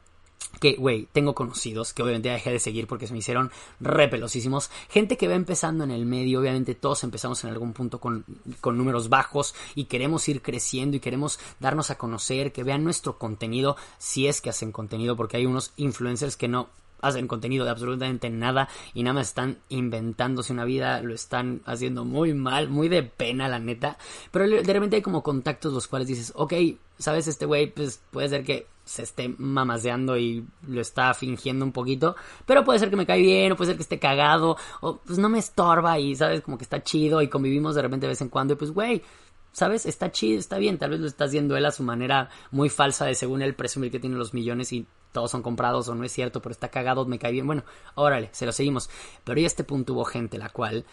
que, 0.59 0.75
güey, 0.75 1.07
tengo 1.11 1.35
conocidos 1.35 1.93
que 1.93 2.01
obviamente 2.01 2.29
dejé 2.29 2.51
de 2.51 2.59
seguir 2.59 2.87
porque 2.87 3.07
se 3.07 3.13
me 3.13 3.19
hicieron 3.19 3.51
repelosísimos. 3.79 4.69
Gente 4.89 5.17
que 5.17 5.27
va 5.27 5.35
empezando 5.35 5.83
en 5.83 5.91
el 5.91 6.05
medio, 6.05 6.39
obviamente 6.39 6.75
todos 6.75 7.03
empezamos 7.03 7.43
en 7.43 7.51
algún 7.51 7.73
punto 7.73 7.99
con, 7.99 8.25
con, 8.61 8.77
números 8.77 9.09
bajos 9.09 9.55
y 9.75 9.85
queremos 9.85 10.27
ir 10.29 10.41
creciendo 10.41 10.97
y 10.97 10.99
queremos 10.99 11.39
darnos 11.59 11.91
a 11.91 11.97
conocer, 11.97 12.51
que 12.51 12.63
vean 12.63 12.83
nuestro 12.83 13.17
contenido, 13.17 13.75
si 13.97 14.27
es 14.27 14.41
que 14.41 14.49
hacen 14.49 14.71
contenido, 14.71 15.15
porque 15.15 15.37
hay 15.37 15.45
unos 15.45 15.73
influencers 15.77 16.37
que 16.37 16.47
no 16.47 16.69
hacen 17.01 17.27
contenido 17.27 17.63
de 17.63 17.71
absolutamente 17.71 18.29
nada 18.31 18.69
y 18.95 19.03
nada 19.03 19.15
más 19.15 19.27
están 19.27 19.59
inventándose 19.69 20.53
una 20.53 20.65
vida, 20.65 21.01
lo 21.01 21.13
están 21.13 21.61
haciendo 21.65 22.05
muy 22.05 22.33
mal, 22.33 22.69
muy 22.69 22.89
de 22.89 23.03
pena 23.03 23.47
la 23.47 23.59
neta, 23.59 23.99
pero 24.31 24.47
de 24.47 24.73
repente 24.73 24.95
hay 24.95 25.01
como 25.03 25.21
contactos 25.21 25.73
los 25.73 25.87
cuales 25.87 26.07
dices, 26.07 26.33
ok, 26.35 26.53
sabes, 26.97 27.27
este 27.27 27.45
güey 27.45 27.71
pues 27.71 28.01
puede 28.11 28.29
ser 28.29 28.43
que 28.43 28.65
se 28.87 29.03
esté 29.03 29.33
mamaseando 29.37 30.17
y 30.17 30.47
lo 30.67 30.81
está 30.81 31.13
fingiendo 31.13 31.65
un 31.65 31.71
poquito, 31.71 32.15
pero 32.45 32.63
puede 32.63 32.79
ser 32.79 32.89
que 32.89 32.95
me 32.95 33.05
cae 33.05 33.21
bien, 33.21 33.51
o 33.51 33.55
puede 33.55 33.71
ser 33.71 33.77
que 33.77 33.83
esté 33.83 33.99
cagado, 33.99 34.57
o 34.81 34.97
pues 34.97 35.19
no 35.19 35.29
me 35.29 35.39
estorba 35.39 35.99
y 35.99 36.15
sabes 36.15 36.41
como 36.41 36.57
que 36.57 36.63
está 36.63 36.83
chido 36.83 37.21
y 37.21 37.27
convivimos 37.27 37.75
de 37.75 37.81
repente 37.81 38.05
de 38.05 38.11
vez 38.11 38.21
en 38.21 38.29
cuando 38.29 38.53
y 38.53 38.57
pues 38.57 38.71
güey, 38.71 39.03
¿sabes? 39.51 39.85
Está 39.85 40.11
chido, 40.11 40.39
está 40.39 40.57
bien, 40.57 40.77
tal 40.77 40.91
vez 40.91 40.99
lo 40.99 41.07
está 41.07 41.25
haciendo 41.25 41.57
él 41.57 41.65
a 41.65 41.71
su 41.71 41.83
manera 41.83 42.29
muy 42.51 42.69
falsa 42.69 43.05
de 43.05 43.15
según 43.15 43.41
él 43.41 43.55
presumir 43.55 43.91
que 43.91 43.99
tiene 43.99 44.15
los 44.15 44.33
millones 44.33 44.71
y 44.73 44.87
todos 45.11 45.31
son 45.31 45.41
comprados 45.41 45.87
o 45.89 45.95
no 45.95 46.03
es 46.03 46.11
cierto, 46.11 46.41
pero 46.41 46.53
está 46.53 46.69
cagado, 46.69 47.05
me 47.05 47.19
cae 47.19 47.31
bien. 47.31 47.47
Bueno, 47.47 47.63
órale, 47.95 48.29
se 48.33 48.45
lo 48.45 48.51
seguimos. 48.51 48.89
Pero 49.23 49.39
ya 49.39 49.47
este 49.47 49.63
punto 49.63 49.93
hubo 49.93 50.05
gente 50.05 50.37
la 50.37 50.49
cual 50.49 50.85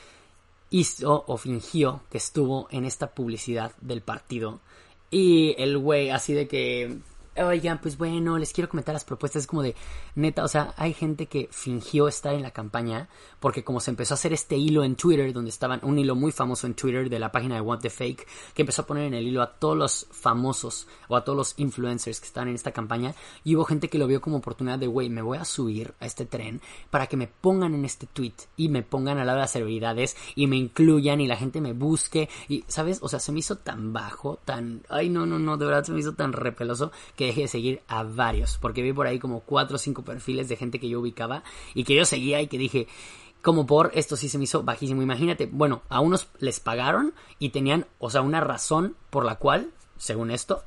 hizo 0.70 1.24
o 1.26 1.36
fingió 1.36 2.02
que 2.10 2.18
estuvo 2.18 2.66
en 2.70 2.84
esta 2.84 3.14
publicidad 3.14 3.72
del 3.80 4.00
partido. 4.00 4.60
Y 5.10 5.54
el 5.62 5.78
güey 5.78 6.10
así 6.10 6.32
de 6.32 6.48
que 6.48 6.98
oigan, 7.37 7.81
pues 7.81 7.97
bueno, 7.99 8.38
les 8.38 8.53
quiero 8.53 8.69
comentar 8.69 8.93
las 8.93 9.05
propuestas. 9.05 9.43
Es 9.43 9.47
como 9.47 9.62
de, 9.62 9.75
neta, 10.14 10.45
o 10.45 10.49
sea, 10.49 10.75
hay 10.76 10.95
gente 10.95 11.26
que 11.26 11.49
fingió 11.50 12.09
estar 12.09 12.35
en 12.35 12.43
la 12.43 12.50
campaña 12.50 13.09
porque 13.44 13.62
como 13.62 13.78
se 13.78 13.90
empezó 13.90 14.14
a 14.14 14.16
hacer 14.16 14.32
este 14.32 14.56
hilo 14.56 14.84
en 14.84 14.96
Twitter, 14.96 15.30
donde 15.34 15.50
estaban, 15.50 15.78
un 15.82 15.98
hilo 15.98 16.14
muy 16.14 16.32
famoso 16.32 16.66
en 16.66 16.72
Twitter 16.72 17.10
de 17.10 17.18
la 17.18 17.30
página 17.30 17.56
de 17.56 17.60
What 17.60 17.80
the 17.80 17.90
Fake, 17.90 18.26
que 18.54 18.62
empezó 18.62 18.80
a 18.80 18.86
poner 18.86 19.04
en 19.04 19.12
el 19.12 19.28
hilo 19.28 19.42
a 19.42 19.52
todos 19.52 19.76
los 19.76 20.06
famosos 20.10 20.88
o 21.08 21.16
a 21.16 21.24
todos 21.24 21.36
los 21.36 21.54
influencers 21.58 22.20
que 22.20 22.26
están 22.26 22.48
en 22.48 22.54
esta 22.54 22.72
campaña. 22.72 23.14
Y 23.44 23.54
hubo 23.54 23.66
gente 23.66 23.90
que 23.90 23.98
lo 23.98 24.06
vio 24.06 24.22
como 24.22 24.38
oportunidad 24.38 24.78
de, 24.78 24.86
güey, 24.86 25.10
me 25.10 25.20
voy 25.20 25.36
a 25.36 25.44
subir 25.44 25.92
a 26.00 26.06
este 26.06 26.24
tren 26.24 26.62
para 26.88 27.06
que 27.06 27.18
me 27.18 27.26
pongan 27.26 27.74
en 27.74 27.84
este 27.84 28.06
tweet 28.06 28.32
y 28.56 28.70
me 28.70 28.82
pongan 28.82 29.18
al 29.18 29.26
lado 29.26 29.36
de 29.36 29.42
las 29.42 29.52
celebridades 29.52 30.16
y 30.34 30.46
me 30.46 30.56
incluyan 30.56 31.20
y 31.20 31.26
la 31.26 31.36
gente 31.36 31.60
me 31.60 31.74
busque. 31.74 32.30
Y, 32.48 32.64
¿sabes? 32.66 33.00
O 33.02 33.10
sea, 33.10 33.20
se 33.20 33.30
me 33.30 33.40
hizo 33.40 33.58
tan 33.58 33.92
bajo, 33.92 34.38
tan, 34.46 34.80
ay, 34.88 35.10
no, 35.10 35.26
no, 35.26 35.38
no, 35.38 35.58
de 35.58 35.66
verdad 35.66 35.84
se 35.84 35.92
me 35.92 36.00
hizo 36.00 36.14
tan 36.14 36.32
repeloso 36.32 36.92
que 37.14 37.26
dejé 37.26 37.42
de 37.42 37.48
seguir 37.48 37.82
a 37.88 38.04
varios, 38.04 38.56
porque 38.56 38.80
vi 38.80 38.94
por 38.94 39.06
ahí 39.06 39.18
como 39.18 39.40
cuatro 39.40 39.76
o 39.76 39.78
cinco 39.78 40.02
perfiles 40.02 40.48
de 40.48 40.56
gente 40.56 40.80
que 40.80 40.88
yo 40.88 41.00
ubicaba 41.00 41.44
y 41.74 41.84
que 41.84 41.94
yo 41.94 42.06
seguía 42.06 42.40
y 42.40 42.46
que 42.46 42.56
dije, 42.56 42.88
como 43.44 43.66
por 43.66 43.90
esto 43.94 44.16
sí 44.16 44.30
se 44.30 44.38
me 44.38 44.44
hizo 44.44 44.62
bajísimo. 44.62 45.02
Imagínate, 45.02 45.46
bueno, 45.46 45.82
a 45.90 46.00
unos 46.00 46.28
les 46.38 46.60
pagaron 46.60 47.12
y 47.38 47.50
tenían, 47.50 47.86
o 47.98 48.08
sea, 48.08 48.22
una 48.22 48.40
razón 48.40 48.96
por 49.10 49.26
la 49.26 49.36
cual, 49.36 49.70
según 49.98 50.30
esto, 50.30 50.62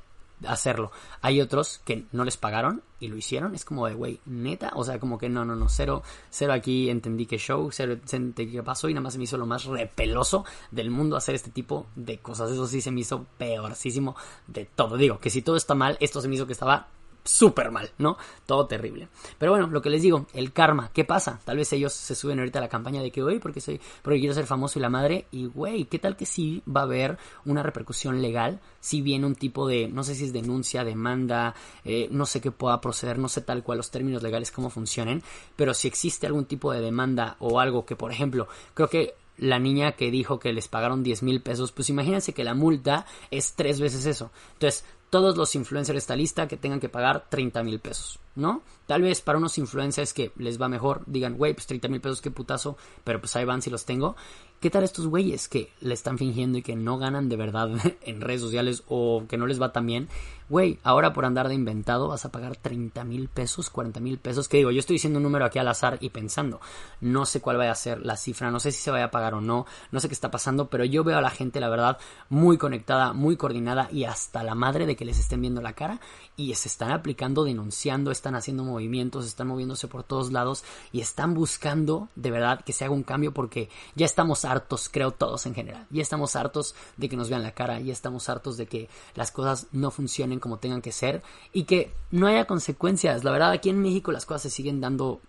hacerlo. 0.46 0.91
Hay 1.22 1.41
otros 1.41 1.81
que 1.84 2.05
no 2.12 2.24
les 2.24 2.38
pagaron 2.38 2.84
y 3.00 3.07
lo 3.07 3.17
hicieron. 3.17 3.55
Es 3.55 3.65
como 3.65 3.88
de, 3.88 3.96
güey, 3.96 4.19
neta. 4.27 4.74
O 4.75 4.84
sea, 4.84 5.00
como 5.00 5.17
que 5.17 5.27
no, 5.27 5.43
no, 5.43 5.55
no, 5.55 5.69
cero, 5.69 6.03
cero 6.29 6.53
aquí 6.53 6.91
entendí 6.91 7.25
que 7.25 7.39
show, 7.39 7.67
cero 7.72 7.93
entendí 8.12 8.51
que 8.51 8.62
pasó 8.62 8.89
y 8.89 8.93
nada 8.93 9.01
más 9.01 9.13
se 9.13 9.17
me 9.17 9.24
hizo 9.24 9.38
lo 9.38 9.48
más 9.48 9.65
repeloso 9.65 10.46
del 10.69 10.91
mundo 10.91 11.17
hacer 11.17 11.34
este 11.34 11.50
tipo 11.50 11.88
de 11.96 12.19
cosas. 12.19 12.51
Eso 12.51 12.67
sí 12.67 12.81
se 12.81 12.91
me 12.91 13.01
hizo 13.01 13.25
peorcísimo 13.39 14.15
de 14.46 14.65
todo. 14.65 14.98
Digo, 14.98 15.19
que 15.19 15.31
si 15.31 15.41
todo 15.41 15.55
está 15.55 15.74
mal, 15.74 15.98
esto 16.00 16.22
se 16.22 16.27
me 16.27 16.36
hizo 16.36 16.46
que 16.46 16.53
estaba 16.53 16.89
súper 17.27 17.72
mal, 17.72 17.91
¿no? 17.98 18.17
Todo 18.46 18.67
terrible. 18.67 19.07
Pero 19.38 19.51
bueno, 19.51 19.67
lo 19.67 19.81
que 19.81 19.89
les 19.89 20.01
digo, 20.01 20.27
el 20.34 20.53
karma, 20.53 20.91
¿qué 20.93 21.03
pasa? 21.03 21.39
Tal 21.43 21.57
vez 21.57 21.72
ellos 21.74 21.93
se 21.93 22.15
suben 22.15 22.39
ahorita 22.39 22.60
a 22.60 22.62
la 22.62 22.69
campaña 22.69 23.01
de 23.01 23.12
que, 23.12 23.22
güey, 23.22 23.39
porque 23.39 23.62
soy, 23.62 23.79
porque 24.01 24.19
quiero 24.19 24.34
ser 24.34 24.46
famoso 24.46 24.79
y 24.79 24.81
la 24.81 24.89
madre, 24.89 25.27
y 25.31 25.46
güey, 25.46 25.86
¿qué 25.86 26.00
tal 26.00 26.15
que 26.15 26.25
sí 26.25 26.63
va 26.67 26.81
a 26.81 26.84
haber 26.86 27.17
una 27.46 27.63
repercusión 27.63 28.22
legal? 28.22 28.60
Si 28.79 29.01
viene 29.01 29.25
un 29.25 29.36
tipo 29.36 29.67
de, 29.67 29.88
no 29.88 30.03
sé 30.03 30.15
si 30.15 30.25
es 30.25 30.34
denuncia, 30.34 30.84
demanda, 30.84 31.55
eh, 31.84 32.07
no 32.12 32.25
sé 32.25 32.41
qué 32.41 32.51
pueda 32.51 32.81
proceder, 32.81 33.19
no 33.19 33.29
sé 33.29 33.41
tal 33.41 33.63
cual 33.63 33.77
los 33.77 33.91
términos 33.91 34.24
legales 34.24 34.51
cómo 34.51 34.69
funcionen, 34.69 35.24
pero 35.55 35.74
si 35.74 35.88
existe 35.88 36.27
algún 36.27 36.46
tipo 36.46 36.72
de 36.72 36.81
demanda 36.81 37.36
o 37.39 37.60
algo 37.60 37.86
que, 37.86 37.96
por 37.96 38.12
ejemplo, 38.12 38.48
creo 38.74 38.89
que 38.89 39.15
la 39.38 39.60
niña 39.60 39.93
que 39.93 40.12
dijo 40.12 40.39
que 40.39 40.53
les 40.53 40.67
pagaron 40.67 41.03
10 41.03 41.24
mil 41.24 41.41
pesos, 41.41 41.72
pues 41.72 41.89
imagínense 41.89 42.34
que 42.34 42.43
la 42.43 42.53
multa 42.53 43.05
es 43.31 43.53
tres 43.53 43.79
veces 43.79 44.05
eso. 44.05 44.31
Entonces, 44.53 44.84
todos 45.10 45.38
los 45.38 45.56
influencers 45.56 45.96
de 45.96 46.00
esta 46.00 46.16
lista 46.16 46.48
que 46.48 46.58
tengan 46.58 46.80
que 46.80 46.90
pagar 46.90 47.28
30 47.30 47.64
mil 47.64 47.80
pesos. 47.80 48.20
¿No? 48.38 48.62
Tal 48.86 49.01
vez 49.01 49.22
para 49.22 49.38
unos 49.38 49.58
influencers 49.58 50.13
que 50.13 50.32
les 50.38 50.62
va 50.62 50.70
mejor, 50.70 51.01
digan, 51.08 51.36
güey, 51.38 51.53
pues 51.53 51.67
30 51.67 51.89
mil 51.89 52.00
pesos, 52.00 52.22
qué 52.22 52.32
putazo, 52.32 52.77
pero 53.03 53.20
pues 53.20 53.36
ahí 53.36 53.44
van 53.44 53.62
si 53.62 53.70
los 53.70 53.84
tengo. 53.84 54.15
¿Qué 54.60 54.72
tal 54.72 54.84
estos 54.84 55.06
güeyes 55.06 55.48
que 55.48 55.72
le 55.82 55.94
están 55.94 56.17
fingiendo 56.17 56.58
y 56.58 56.63
que 56.63 56.75
no 56.75 56.98
ganan 56.98 57.29
de 57.29 57.36
verdad 57.36 57.70
en 58.01 58.22
redes 58.22 58.41
sociales 58.41 58.84
o 58.88 59.25
que 59.27 59.38
no 59.38 59.46
les 59.46 59.62
va 59.62 59.72
tan 59.72 59.86
bien? 59.86 60.08
Güey, 60.50 60.79
ahora 60.84 61.13
por 61.13 61.25
andar 61.25 61.50
de 61.50 61.53
inventado 61.53 62.08
vas 62.08 62.25
a 62.25 62.32
pagar 62.32 62.56
30 62.56 63.03
mil 63.03 63.27
pesos, 63.27 63.70
40 63.70 64.00
mil 64.00 64.17
pesos. 64.17 64.48
Que 64.48 64.58
digo, 64.58 64.72
yo 64.72 64.79
estoy 64.79 64.96
diciendo 64.96 65.17
un 65.17 65.24
número 65.24 65.46
aquí 65.46 65.60
al 65.60 65.67
azar 65.67 65.98
y 66.00 66.10
pensando. 66.10 66.60
No 67.01 67.25
sé 67.25 67.41
cuál 67.41 67.58
vaya 67.58 67.72
a 67.72 67.75
ser 67.75 68.03
la 68.03 68.17
cifra, 68.17 68.50
no 68.50 68.60
sé 68.60 68.72
si 68.72 68.82
se 68.82 68.89
vaya 68.89 69.06
a 69.06 69.12
pagar 69.12 69.36
o 69.36 69.41
no, 69.41 69.65
no 69.91 70.00
sé 70.00 70.08
qué 70.08 70.13
está 70.13 70.32
pasando, 70.32 70.70
pero 70.70 70.86
yo 70.86 71.03
veo 71.03 71.17
a 71.17 71.22
la 71.22 71.29
gente, 71.29 71.60
la 71.60 71.70
verdad, 71.70 72.00
muy 72.29 72.58
conectada, 72.58 73.13
muy 73.13 73.36
coordinada 73.36 73.89
y 73.91 74.06
hasta 74.06 74.41
la 74.41 74.56
madre 74.56 74.86
de 74.86 74.96
que 74.96 75.06
les 75.06 75.20
estén 75.20 75.41
viendo 75.41 75.62
la 75.62 75.74
cara 75.74 76.00
y 76.36 76.53
se 76.56 76.67
están 76.67 76.91
aplicando, 76.91 77.44
denunciando, 77.44 78.10
están 78.10 78.26
haciendo 78.36 78.63
movimientos, 78.63 79.25
están 79.25 79.48
moviéndose 79.48 79.88
por 79.88 80.03
todos 80.03 80.31
lados 80.31 80.63
y 80.91 81.01
están 81.01 81.34
buscando 81.34 82.10
de 82.15 82.31
verdad 82.31 82.63
que 82.63 82.74
se 82.74 82.86
haga 82.86 82.93
un 82.93 83.03
cambio 83.03 83.34
porque 83.34 83.69
ya 83.96 84.05
estamos 84.05 84.46
hartos, 84.46 84.89
creo 84.89 85.12
todos 85.12 85.46
en 85.46 85.53
general, 85.53 85.86
ya 85.89 86.01
estamos 86.01 86.36
hartos 86.36 86.75
de 86.98 87.10
que 87.10 87.17
nos 87.17 87.29
vean 87.29 87.43
la 87.43 87.51
cara, 87.51 87.79
ya 87.79 87.93
estamos 87.93 88.29
hartos 88.29 88.57
de 88.57 88.67
que 88.67 88.89
las 89.15 89.31
cosas 89.31 89.67
no 89.72 89.91
funcionen 89.91 90.39
como 90.39 90.57
tengan 90.57 90.81
que 90.81 90.91
ser 90.91 91.22
y 91.53 91.63
que 91.63 91.91
no 92.12 92.27
haya 92.27 92.46
consecuencias. 92.46 93.24
La 93.24 93.31
verdad, 93.31 93.51
aquí 93.51 93.69
en 93.69 93.81
México 93.81 94.12
las 94.12 94.25
cosas 94.25 94.43
se 94.43 94.50
siguen 94.50 94.81
dando 94.81 95.22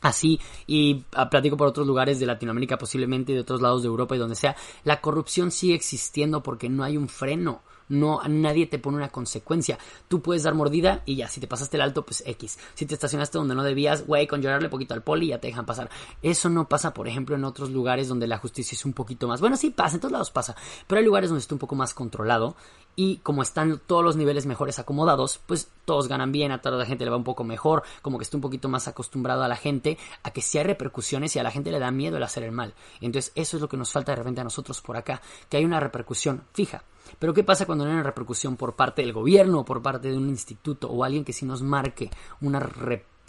así 0.00 0.40
y 0.66 1.04
ah, 1.14 1.30
platico 1.30 1.56
por 1.56 1.68
otros 1.68 1.86
lugares 1.86 2.20
de 2.20 2.26
Latinoamérica 2.26 2.76
posiblemente 2.78 3.32
de 3.32 3.40
otros 3.40 3.62
lados 3.62 3.82
de 3.82 3.88
Europa 3.88 4.16
y 4.16 4.18
donde 4.18 4.34
sea 4.34 4.56
la 4.84 5.00
corrupción 5.00 5.50
sigue 5.50 5.74
existiendo 5.74 6.42
porque 6.42 6.68
no 6.68 6.84
hay 6.84 6.96
un 6.96 7.08
freno 7.08 7.62
no 7.88 8.20
nadie 8.28 8.66
te 8.66 8.78
pone 8.78 8.96
una 8.96 9.08
consecuencia. 9.08 9.78
Tú 10.08 10.22
puedes 10.22 10.42
dar 10.42 10.54
mordida 10.54 11.02
y 11.06 11.16
ya, 11.16 11.28
si 11.28 11.40
te 11.40 11.46
pasaste 11.46 11.76
el 11.76 11.82
alto, 11.82 12.04
pues 12.04 12.22
X. 12.26 12.58
Si 12.74 12.86
te 12.86 12.94
estacionaste 12.94 13.38
donde 13.38 13.54
no 13.54 13.62
debías, 13.62 14.06
güey, 14.06 14.26
con 14.26 14.42
llorarle 14.42 14.68
poquito 14.68 14.94
al 14.94 15.02
poli 15.02 15.28
ya 15.28 15.40
te 15.40 15.48
dejan 15.48 15.66
pasar. 15.66 15.90
Eso 16.22 16.48
no 16.48 16.68
pasa, 16.68 16.94
por 16.94 17.08
ejemplo, 17.08 17.36
en 17.36 17.44
otros 17.44 17.70
lugares 17.70 18.08
donde 18.08 18.26
la 18.26 18.38
justicia 18.38 18.74
es 18.74 18.84
un 18.84 18.92
poquito 18.92 19.28
más. 19.28 19.40
Bueno, 19.40 19.56
sí 19.56 19.70
pasa, 19.70 19.96
en 19.96 20.00
todos 20.00 20.12
lados 20.12 20.30
pasa, 20.30 20.56
pero 20.86 20.98
hay 20.98 21.04
lugares 21.04 21.30
donde 21.30 21.40
está 21.40 21.54
un 21.54 21.58
poco 21.58 21.74
más 21.74 21.94
controlado 21.94 22.56
y 22.96 23.18
como 23.18 23.42
están 23.42 23.80
todos 23.86 24.02
los 24.02 24.16
niveles 24.16 24.46
mejores 24.46 24.78
acomodados, 24.78 25.38
pues 25.46 25.70
todos 25.84 26.08
ganan 26.08 26.32
bien, 26.32 26.50
a 26.50 26.62
toda 26.62 26.78
la 26.78 26.86
gente 26.86 27.04
le 27.04 27.10
va 27.10 27.18
un 27.18 27.24
poco 27.24 27.44
mejor, 27.44 27.82
como 28.00 28.18
que 28.18 28.24
está 28.24 28.38
un 28.38 28.40
poquito 28.40 28.70
más 28.70 28.88
acostumbrado 28.88 29.44
a 29.44 29.48
la 29.48 29.56
gente 29.56 29.98
a 30.22 30.30
que 30.30 30.40
si 30.40 30.58
hay 30.58 30.64
repercusiones 30.64 31.36
y 31.36 31.38
a 31.38 31.42
la 31.42 31.50
gente 31.50 31.70
le 31.70 31.78
da 31.78 31.90
miedo 31.90 32.16
el 32.16 32.22
hacer 32.22 32.42
el 32.42 32.52
mal. 32.52 32.74
Entonces 33.02 33.32
eso 33.34 33.58
es 33.58 33.60
lo 33.60 33.68
que 33.68 33.76
nos 33.76 33.92
falta 33.92 34.12
de 34.12 34.16
repente 34.16 34.40
a 34.40 34.44
nosotros 34.44 34.80
por 34.80 34.96
acá, 34.96 35.20
que 35.48 35.58
hay 35.58 35.64
una 35.64 35.78
repercusión 35.78 36.42
fija. 36.54 36.82
Pero 37.18 37.34
¿qué 37.34 37.44
pasa 37.44 37.66
cuando 37.66 37.84
no 37.84 37.90
hay 37.90 37.96
una 37.96 38.02
repercusión 38.02 38.56
por 38.56 38.74
parte 38.74 39.02
del 39.02 39.12
gobierno 39.12 39.60
o 39.60 39.64
por 39.64 39.82
parte 39.82 40.10
de 40.10 40.16
un 40.16 40.28
instituto 40.28 40.88
o 40.88 41.04
alguien 41.04 41.24
que 41.24 41.32
sí 41.32 41.44
nos 41.44 41.62
marque 41.62 42.10
una 42.40 42.58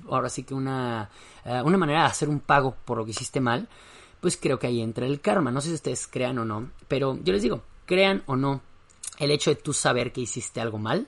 ahora 0.09 0.29
sí 0.29 0.43
que 0.43 0.53
una, 0.53 1.09
eh, 1.43 1.61
una 1.63 1.77
manera 1.77 2.01
de 2.01 2.07
hacer 2.07 2.29
un 2.29 2.39
pago 2.39 2.75
por 2.85 2.97
lo 2.97 3.05
que 3.05 3.11
hiciste 3.11 3.41
mal? 3.41 3.67
Pues 4.21 4.37
creo 4.37 4.57
que 4.57 4.67
ahí 4.67 4.81
entra 4.81 5.05
el 5.05 5.21
karma. 5.21 5.51
No 5.51 5.61
sé 5.61 5.69
si 5.69 5.75
ustedes 5.75 6.07
crean 6.07 6.39
o 6.39 6.45
no, 6.45 6.71
pero 6.87 7.17
yo 7.23 7.33
les 7.33 7.41
digo, 7.41 7.61
crean 7.85 8.23
o 8.25 8.35
no, 8.35 8.61
el 9.17 9.31
hecho 9.31 9.49
de 9.49 9.55
tú 9.55 9.73
saber 9.73 10.11
que 10.11 10.21
hiciste 10.21 10.61
algo 10.61 10.77
mal, 10.77 11.07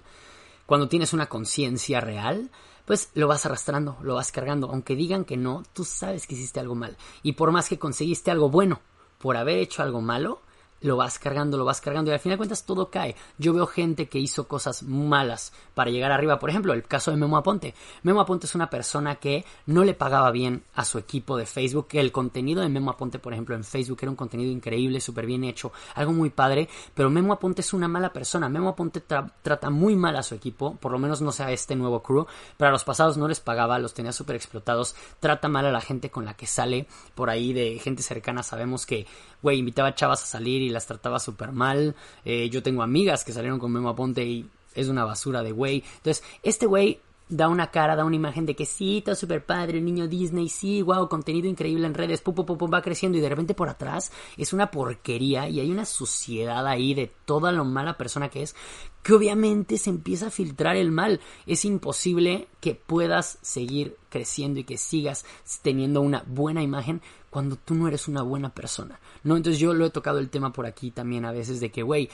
cuando 0.65 0.87
tienes 0.87 1.13
una 1.13 1.27
conciencia 1.27 1.99
real, 1.99 2.51
pues 2.85 3.11
lo 3.13 3.27
vas 3.27 3.45
arrastrando, 3.45 3.97
lo 4.01 4.15
vas 4.15 4.31
cargando. 4.31 4.69
Aunque 4.69 4.95
digan 4.95 5.25
que 5.25 5.37
no, 5.37 5.63
tú 5.73 5.83
sabes 5.83 6.27
que 6.27 6.35
hiciste 6.35 6.59
algo 6.59 6.75
mal. 6.75 6.97
Y 7.23 7.33
por 7.33 7.51
más 7.51 7.69
que 7.69 7.79
conseguiste 7.79 8.31
algo 8.31 8.49
bueno 8.49 8.79
por 9.19 9.37
haber 9.37 9.57
hecho 9.57 9.83
algo 9.83 10.01
malo, 10.01 10.41
lo 10.81 10.97
vas 10.97 11.19
cargando, 11.19 11.57
lo 11.57 11.65
vas 11.65 11.81
cargando 11.81 12.11
y 12.11 12.13
al 12.13 12.19
final 12.19 12.35
de 12.35 12.39
cuentas 12.39 12.65
todo 12.65 12.89
cae. 12.89 13.15
Yo 13.37 13.53
veo 13.53 13.67
gente 13.67 14.07
que 14.07 14.19
hizo 14.19 14.47
cosas 14.47 14.83
malas 14.83 15.53
para 15.73 15.91
llegar 15.91 16.11
arriba. 16.11 16.39
Por 16.39 16.49
ejemplo, 16.49 16.73
el 16.73 16.83
caso 16.83 17.11
de 17.11 17.17
Memo 17.17 17.37
Aponte. 17.37 17.73
Memo 18.03 18.21
Aponte 18.21 18.45
es 18.45 18.55
una 18.55 18.69
persona 18.69 19.15
que 19.15 19.45
no 19.65 19.83
le 19.83 19.93
pagaba 19.93 20.31
bien 20.31 20.63
a 20.75 20.85
su 20.85 20.97
equipo 20.97 21.37
de 21.37 21.45
Facebook. 21.45 21.87
El 21.93 22.11
contenido 22.11 22.61
de 22.61 22.69
Memo 22.69 22.91
Aponte, 22.91 23.19
por 23.19 23.33
ejemplo, 23.33 23.55
en 23.55 23.63
Facebook 23.63 23.99
era 24.01 24.11
un 24.11 24.15
contenido 24.15 24.51
increíble, 24.51 25.01
súper 25.01 25.25
bien 25.25 25.43
hecho, 25.43 25.71
algo 25.95 26.13
muy 26.13 26.29
padre. 26.29 26.69
Pero 26.93 27.09
Memo 27.09 27.33
Aponte 27.33 27.61
es 27.61 27.73
una 27.73 27.87
mala 27.87 28.13
persona. 28.13 28.49
Memo 28.49 28.69
Aponte 28.69 29.01
trata 29.01 29.69
muy 29.69 29.95
mal 29.95 30.15
a 30.15 30.23
su 30.23 30.35
equipo, 30.35 30.75
por 30.75 30.91
lo 30.91 30.99
menos 30.99 31.21
no 31.21 31.31
sea 31.31 31.51
este 31.51 31.75
nuevo 31.75 32.01
crew. 32.01 32.25
Pero 32.57 32.69
a 32.69 32.71
los 32.71 32.83
pasados 32.83 33.17
no 33.17 33.27
les 33.27 33.39
pagaba, 33.39 33.79
los 33.79 33.93
tenía 33.93 34.11
súper 34.11 34.35
explotados. 34.35 34.95
Trata 35.19 35.47
mal 35.47 35.65
a 35.65 35.71
la 35.71 35.81
gente 35.81 36.09
con 36.09 36.25
la 36.25 36.35
que 36.35 36.47
sale 36.47 36.87
por 37.15 37.29
ahí 37.29 37.53
de 37.53 37.79
gente 37.79 38.03
cercana. 38.03 38.43
Sabemos 38.43 38.85
que, 38.85 39.05
güey, 39.41 39.59
invitaba 39.59 39.89
a 39.89 39.95
chavas 39.95 40.23
a 40.23 40.25
salir 40.25 40.61
y 40.61 40.69
las 40.69 40.87
trataba 40.87 41.19
súper 41.19 41.51
mal. 41.51 41.95
Eh, 42.25 42.49
yo 42.49 42.63
tengo 42.63 42.83
amigas 42.83 43.23
que 43.23 43.33
salieron 43.33 43.59
con 43.59 43.71
Memo 43.71 43.89
Aponte 43.89 44.25
y 44.25 44.49
es 44.75 44.87
una 44.87 45.05
basura 45.05 45.43
de 45.43 45.51
güey. 45.51 45.83
Entonces, 45.97 46.23
este 46.43 46.65
güey 46.65 47.01
da 47.29 47.47
una 47.47 47.69
cara, 47.69 47.95
da 47.95 48.05
una 48.05 48.15
imagen 48.15 48.47
de 48.47 48.55
que 48.55 48.65
sí, 48.65 48.97
está 48.97 49.13
súper 49.13 49.45
padre, 49.45 49.77
el 49.77 49.85
niño 49.85 50.07
Disney, 50.07 50.49
sí, 50.49 50.81
wow, 50.81 51.07
contenido 51.07 51.47
increíble 51.47 51.85
en 51.85 51.93
redes, 51.93 52.21
pum, 52.21 52.33
pum, 52.33 52.57
pum, 52.57 52.73
va 52.73 52.81
creciendo 52.81 53.19
y 53.19 53.21
de 53.21 53.29
repente 53.29 53.53
por 53.53 53.69
atrás 53.69 54.11
es 54.35 54.51
una 54.51 54.71
porquería 54.71 55.47
y 55.47 55.59
hay 55.59 55.69
una 55.69 55.85
suciedad 55.85 56.65
ahí 56.65 56.95
de 56.95 57.11
toda 57.25 57.51
lo 57.51 57.65
mala 57.65 57.97
persona 57.97 58.29
que 58.29 58.41
es, 58.41 58.55
que 59.03 59.13
obviamente 59.13 59.77
se 59.77 59.91
empieza 59.91 60.27
a 60.27 60.31
filtrar 60.31 60.75
el 60.75 60.91
mal. 60.91 61.21
Es 61.45 61.65
imposible 61.65 62.47
que 62.59 62.73
puedas 62.73 63.37
seguir 63.43 63.95
creciendo 64.09 64.59
y 64.59 64.63
que 64.63 64.79
sigas 64.79 65.23
teniendo 65.61 66.01
una 66.01 66.23
buena 66.25 66.63
imagen 66.63 67.01
cuando 67.29 67.55
tú 67.55 67.75
no 67.75 67.87
eres 67.87 68.07
una 68.07 68.21
buena 68.21 68.53
persona. 68.53 68.99
¿No? 69.23 69.37
Entonces 69.37 69.59
yo 69.59 69.73
lo 69.73 69.85
he 69.85 69.89
tocado 69.89 70.19
el 70.19 70.29
tema 70.29 70.51
por 70.53 70.65
aquí 70.65 70.91
también 70.91 71.25
a 71.25 71.31
veces 71.31 71.59
de 71.59 71.71
que, 71.71 71.83
güey, 71.83 72.09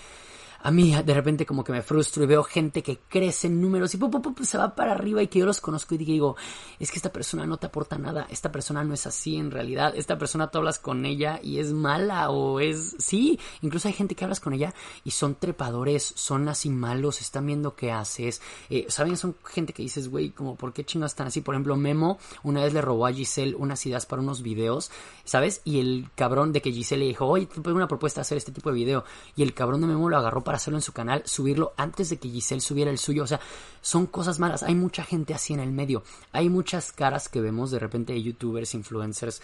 a 0.66 0.72
mí 0.72 0.96
de 0.96 1.14
repente 1.14 1.46
como 1.46 1.64
que 1.64 1.72
me 1.72 1.84
frustro 1.84 2.24
y 2.24 2.28
veo 2.28 2.44
gente 2.44 2.82
que 2.82 2.98
crece 3.08 3.46
en 3.46 3.62
números 3.62 3.94
y 3.94 4.00
se 4.46 4.58
va 4.58 4.74
para 4.74 4.94
arriba 4.94 5.22
y 5.22 5.28
que 5.28 5.38
yo 5.38 5.46
los 5.46 5.62
conozco 5.62 5.94
y 5.94 6.00
digo, 6.00 6.36
es 6.80 6.90
que 6.90 6.98
esta 6.98 7.12
persona 7.12 7.46
no 7.46 7.58
te 7.58 7.68
aporta 7.68 8.00
nada, 8.00 8.26
esta 8.32 8.52
persona 8.52 8.84
no 8.84 8.96
es 8.96 9.06
así 9.06 9.36
en 9.36 9.52
realidad, 9.52 9.94
esta 9.96 10.18
persona 10.18 10.50
tú 10.50 10.58
hablas 10.58 10.80
con 10.80 11.06
ella 11.06 11.40
y 11.44 11.60
es 11.60 11.72
mala 11.72 12.32
o 12.32 12.60
es, 12.60 12.96
sí, 12.98 13.40
incluso 13.62 13.88
hay 13.88 13.94
gente 13.94 14.16
que 14.16 14.24
hablas 14.24 14.40
con 14.40 14.54
ella 14.54 14.74
y 15.04 15.12
son 15.12 15.36
trepadores, 15.36 16.14
son 16.16 16.50
así 16.50 16.72
malos, 16.72 17.22
están 17.22 17.46
viendo 17.46 17.76
qué 17.76 17.92
haces, 17.92 18.42
eh, 18.72 18.88
¿saben? 18.90 19.18
Son 19.18 19.36
gente 19.46 19.72
que 19.72 19.84
dices, 19.84 20.10
güey, 20.10 20.32
como, 20.32 20.56
¿por 20.56 20.74
qué 20.74 20.84
chingados 20.84 21.12
están 21.12 21.28
así? 21.28 21.42
Por 21.42 21.54
ejemplo, 21.54 21.76
Memo 21.76 22.18
una 22.42 22.64
vez 22.64 22.74
le 22.74 22.82
robó 22.82 23.06
a 23.06 23.14
Giselle 23.14 23.56
unas 23.56 23.86
ideas 23.86 24.08
para 24.08 24.24
unos 24.24 24.42
videos, 24.42 24.90
¿sabes? 25.26 25.62
Y 25.64 25.80
el 25.80 26.10
cabrón 26.16 26.54
de 26.54 26.64
que 26.64 26.72
Giselle 26.72 27.02
le 27.04 27.10
dijo, 27.10 27.28
oye, 27.28 27.46
tengo 27.46 27.70
una 27.76 27.88
propuesta 27.88 28.22
de 28.22 28.24
hacer 28.24 28.40
este 28.40 28.52
tipo 28.52 28.72
de 28.72 28.76
video 28.76 29.04
y 29.36 29.44
el 29.44 29.54
cabrón 29.54 29.82
de 29.82 29.88
Memo 29.88 30.10
lo 30.10 30.18
agarró 30.18 30.44
para 30.44 30.55
hacerlo 30.56 30.78
en 30.78 30.82
su 30.82 30.94
canal, 30.94 31.24
subirlo 31.26 31.74
antes 31.78 32.10
de 32.10 32.18
que 32.18 32.30
Giselle 32.30 32.62
subiera 32.62 32.92
el 32.92 32.98
suyo. 32.98 33.24
O 33.24 33.28
sea, 33.28 33.40
son 33.82 34.06
cosas 34.06 34.40
malas. 34.40 34.64
Hay 34.64 34.76
mucha 34.76 35.04
gente 35.04 35.34
así 35.34 35.54
en 35.54 35.60
el 35.60 35.72
medio. 35.72 36.04
Hay 36.32 36.50
muchas 36.50 36.92
caras 36.92 37.30
que 37.30 37.42
vemos 37.42 37.72
de 37.72 37.80
repente 37.80 38.14
de 38.14 38.24
youtubers, 38.24 38.74
influencers, 38.74 39.42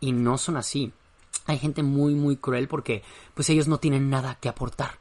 y 0.00 0.12
no 0.12 0.38
son 0.38 0.56
así. 0.56 0.92
Hay 1.46 1.58
gente 1.58 1.82
muy, 1.82 2.14
muy 2.14 2.36
cruel 2.36 2.68
porque 2.68 3.02
pues 3.34 3.50
ellos 3.50 3.68
no 3.68 3.78
tienen 3.78 4.10
nada 4.10 4.36
que 4.40 4.48
aportar. 4.48 4.98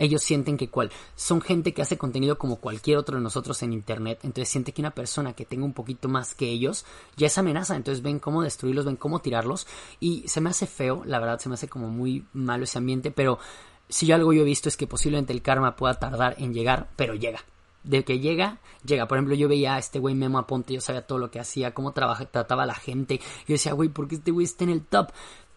Ellos 0.00 0.22
sienten 0.22 0.56
que 0.56 0.70
cual 0.70 0.90
son 1.14 1.42
gente 1.42 1.74
que 1.74 1.82
hace 1.82 1.98
contenido 1.98 2.38
como 2.38 2.56
cualquier 2.56 2.96
otro 2.96 3.18
de 3.18 3.22
nosotros 3.22 3.62
en 3.62 3.74
internet, 3.74 4.20
entonces 4.22 4.48
siente 4.48 4.72
que 4.72 4.80
una 4.80 4.92
persona 4.92 5.34
que 5.34 5.44
tenga 5.44 5.66
un 5.66 5.74
poquito 5.74 6.08
más 6.08 6.34
que 6.34 6.48
ellos 6.48 6.86
ya 7.18 7.26
es 7.26 7.36
amenaza, 7.36 7.76
entonces 7.76 8.02
ven 8.02 8.18
cómo 8.18 8.42
destruirlos, 8.42 8.86
ven 8.86 8.96
cómo 8.96 9.20
tirarlos 9.20 9.66
y 10.00 10.26
se 10.26 10.40
me 10.40 10.48
hace 10.48 10.66
feo, 10.66 11.02
la 11.04 11.18
verdad 11.18 11.38
se 11.38 11.50
me 11.50 11.54
hace 11.54 11.68
como 11.68 11.90
muy 11.90 12.24
malo 12.32 12.64
ese 12.64 12.78
ambiente, 12.78 13.10
pero 13.10 13.38
si 13.90 14.10
algo 14.12 14.32
yo 14.32 14.42
he 14.42 14.44
visto 14.44 14.68
es 14.68 14.76
que 14.76 14.86
posiblemente 14.86 15.32
el 15.32 15.42
karma 15.42 15.76
pueda 15.76 15.94
tardar 15.94 16.36
en 16.38 16.54
llegar, 16.54 16.88
pero 16.96 17.14
llega. 17.14 17.44
De 17.82 18.04
que 18.04 18.18
llega, 18.18 18.58
llega. 18.84 19.08
Por 19.08 19.16
ejemplo, 19.16 19.34
yo 19.34 19.48
veía 19.48 19.74
a 19.74 19.78
este 19.78 19.98
güey 19.98 20.14
Memo 20.14 20.38
Aponte, 20.38 20.74
yo 20.74 20.80
sabía 20.80 21.06
todo 21.06 21.18
lo 21.18 21.30
que 21.30 21.40
hacía, 21.40 21.72
cómo 21.72 21.92
trataba 21.92 22.62
a 22.62 22.66
la 22.66 22.74
gente. 22.74 23.20
Yo 23.46 23.54
decía, 23.54 23.72
güey, 23.72 23.88
¿por 23.88 24.06
qué 24.06 24.16
este 24.16 24.30
güey 24.30 24.44
está 24.44 24.64
en 24.64 24.70
el 24.70 24.84
top? 24.84 25.10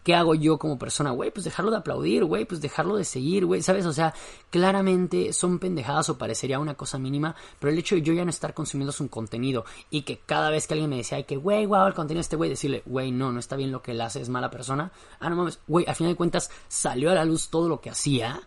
¿Qué 0.04 0.14
hago 0.14 0.34
yo 0.34 0.58
como 0.58 0.78
persona? 0.78 1.12
Güey, 1.12 1.30
pues 1.30 1.44
dejarlo 1.44 1.70
de 1.70 1.78
aplaudir, 1.78 2.24
güey, 2.24 2.44
pues 2.44 2.60
dejarlo 2.60 2.96
de 2.96 3.04
seguir, 3.04 3.46
güey, 3.46 3.62
¿sabes? 3.62 3.86
O 3.86 3.92
sea, 3.92 4.12
claramente 4.50 5.32
son 5.32 5.58
pendejadas 5.58 6.10
o 6.10 6.18
parecería 6.18 6.58
una 6.58 6.74
cosa 6.74 6.98
mínima, 6.98 7.34
pero 7.58 7.72
el 7.72 7.78
hecho 7.78 7.94
de 7.94 8.02
yo 8.02 8.12
ya 8.12 8.22
no 8.22 8.30
estar 8.30 8.52
consumiendo 8.52 8.92
su 8.92 9.08
contenido 9.08 9.64
y 9.88 10.02
que 10.02 10.18
cada 10.18 10.50
vez 10.50 10.66
que 10.66 10.74
alguien 10.74 10.90
me 10.90 10.98
decía, 10.98 11.22
que, 11.22 11.36
güey, 11.36 11.64
wow, 11.64 11.86
el 11.86 11.94
contenido 11.94 12.18
de 12.18 12.22
este 12.22 12.36
güey, 12.36 12.50
decirle, 12.50 12.82
güey, 12.84 13.12
no, 13.12 13.32
no 13.32 13.40
está 13.40 13.56
bien 13.56 13.72
lo 13.72 13.80
que 13.80 13.92
él 13.92 14.00
hace, 14.02 14.20
es 14.20 14.28
mala 14.28 14.50
persona. 14.50 14.92
Ah, 15.20 15.30
no 15.30 15.36
mames, 15.36 15.58
güey, 15.66 15.86
a 15.88 15.94
final 15.94 16.12
de 16.12 16.16
cuentas 16.16 16.50
salió 16.68 17.10
a 17.10 17.14
la 17.14 17.24
luz 17.24 17.48
todo 17.48 17.66
lo 17.70 17.80
que 17.80 17.88
hacía 17.88 18.42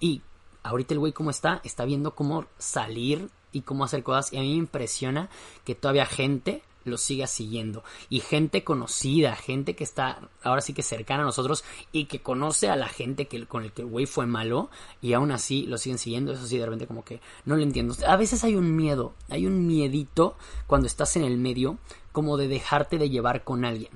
y 0.00 0.22
ahorita 0.62 0.94
el 0.94 1.00
güey 1.00 1.12
cómo 1.12 1.28
está, 1.28 1.60
está 1.62 1.84
viendo 1.84 2.14
cómo 2.14 2.46
salir 2.56 3.28
y 3.52 3.60
cómo 3.62 3.84
hacer 3.84 4.02
cosas 4.02 4.32
y 4.32 4.38
a 4.38 4.40
mí 4.40 4.48
me 4.48 4.56
impresiona 4.56 5.28
que 5.64 5.74
todavía 5.74 6.06
gente 6.06 6.62
lo 6.84 6.98
siga 6.98 7.26
siguiendo. 7.26 7.82
Y 8.08 8.20
gente 8.20 8.64
conocida, 8.64 9.36
gente 9.36 9.74
que 9.74 9.84
está 9.84 10.28
ahora 10.42 10.60
sí 10.60 10.74
que 10.74 10.82
cercana 10.82 11.22
a 11.22 11.26
nosotros 11.26 11.64
y 11.92 12.06
que 12.06 12.20
conoce 12.20 12.68
a 12.68 12.76
la 12.76 12.88
gente 12.88 13.26
que, 13.26 13.46
con 13.46 13.64
el 13.64 13.72
que 13.72 13.82
el 13.82 13.88
güey 13.88 14.06
fue 14.06 14.26
malo 14.26 14.70
y 15.00 15.12
aún 15.12 15.30
así 15.32 15.66
lo 15.66 15.78
siguen 15.78 15.98
siguiendo. 15.98 16.32
Eso 16.32 16.46
sí, 16.46 16.58
de 16.58 16.64
repente 16.64 16.86
como 16.86 17.04
que 17.04 17.20
no 17.44 17.56
lo 17.56 17.62
entiendo. 17.62 17.94
A 18.06 18.16
veces 18.16 18.44
hay 18.44 18.54
un 18.54 18.76
miedo, 18.76 19.14
hay 19.28 19.46
un 19.46 19.66
miedito 19.66 20.36
cuando 20.66 20.86
estás 20.86 21.16
en 21.16 21.24
el 21.24 21.38
medio 21.38 21.78
como 22.12 22.36
de 22.36 22.48
dejarte 22.48 22.98
de 22.98 23.10
llevar 23.10 23.44
con 23.44 23.64
alguien 23.64 23.90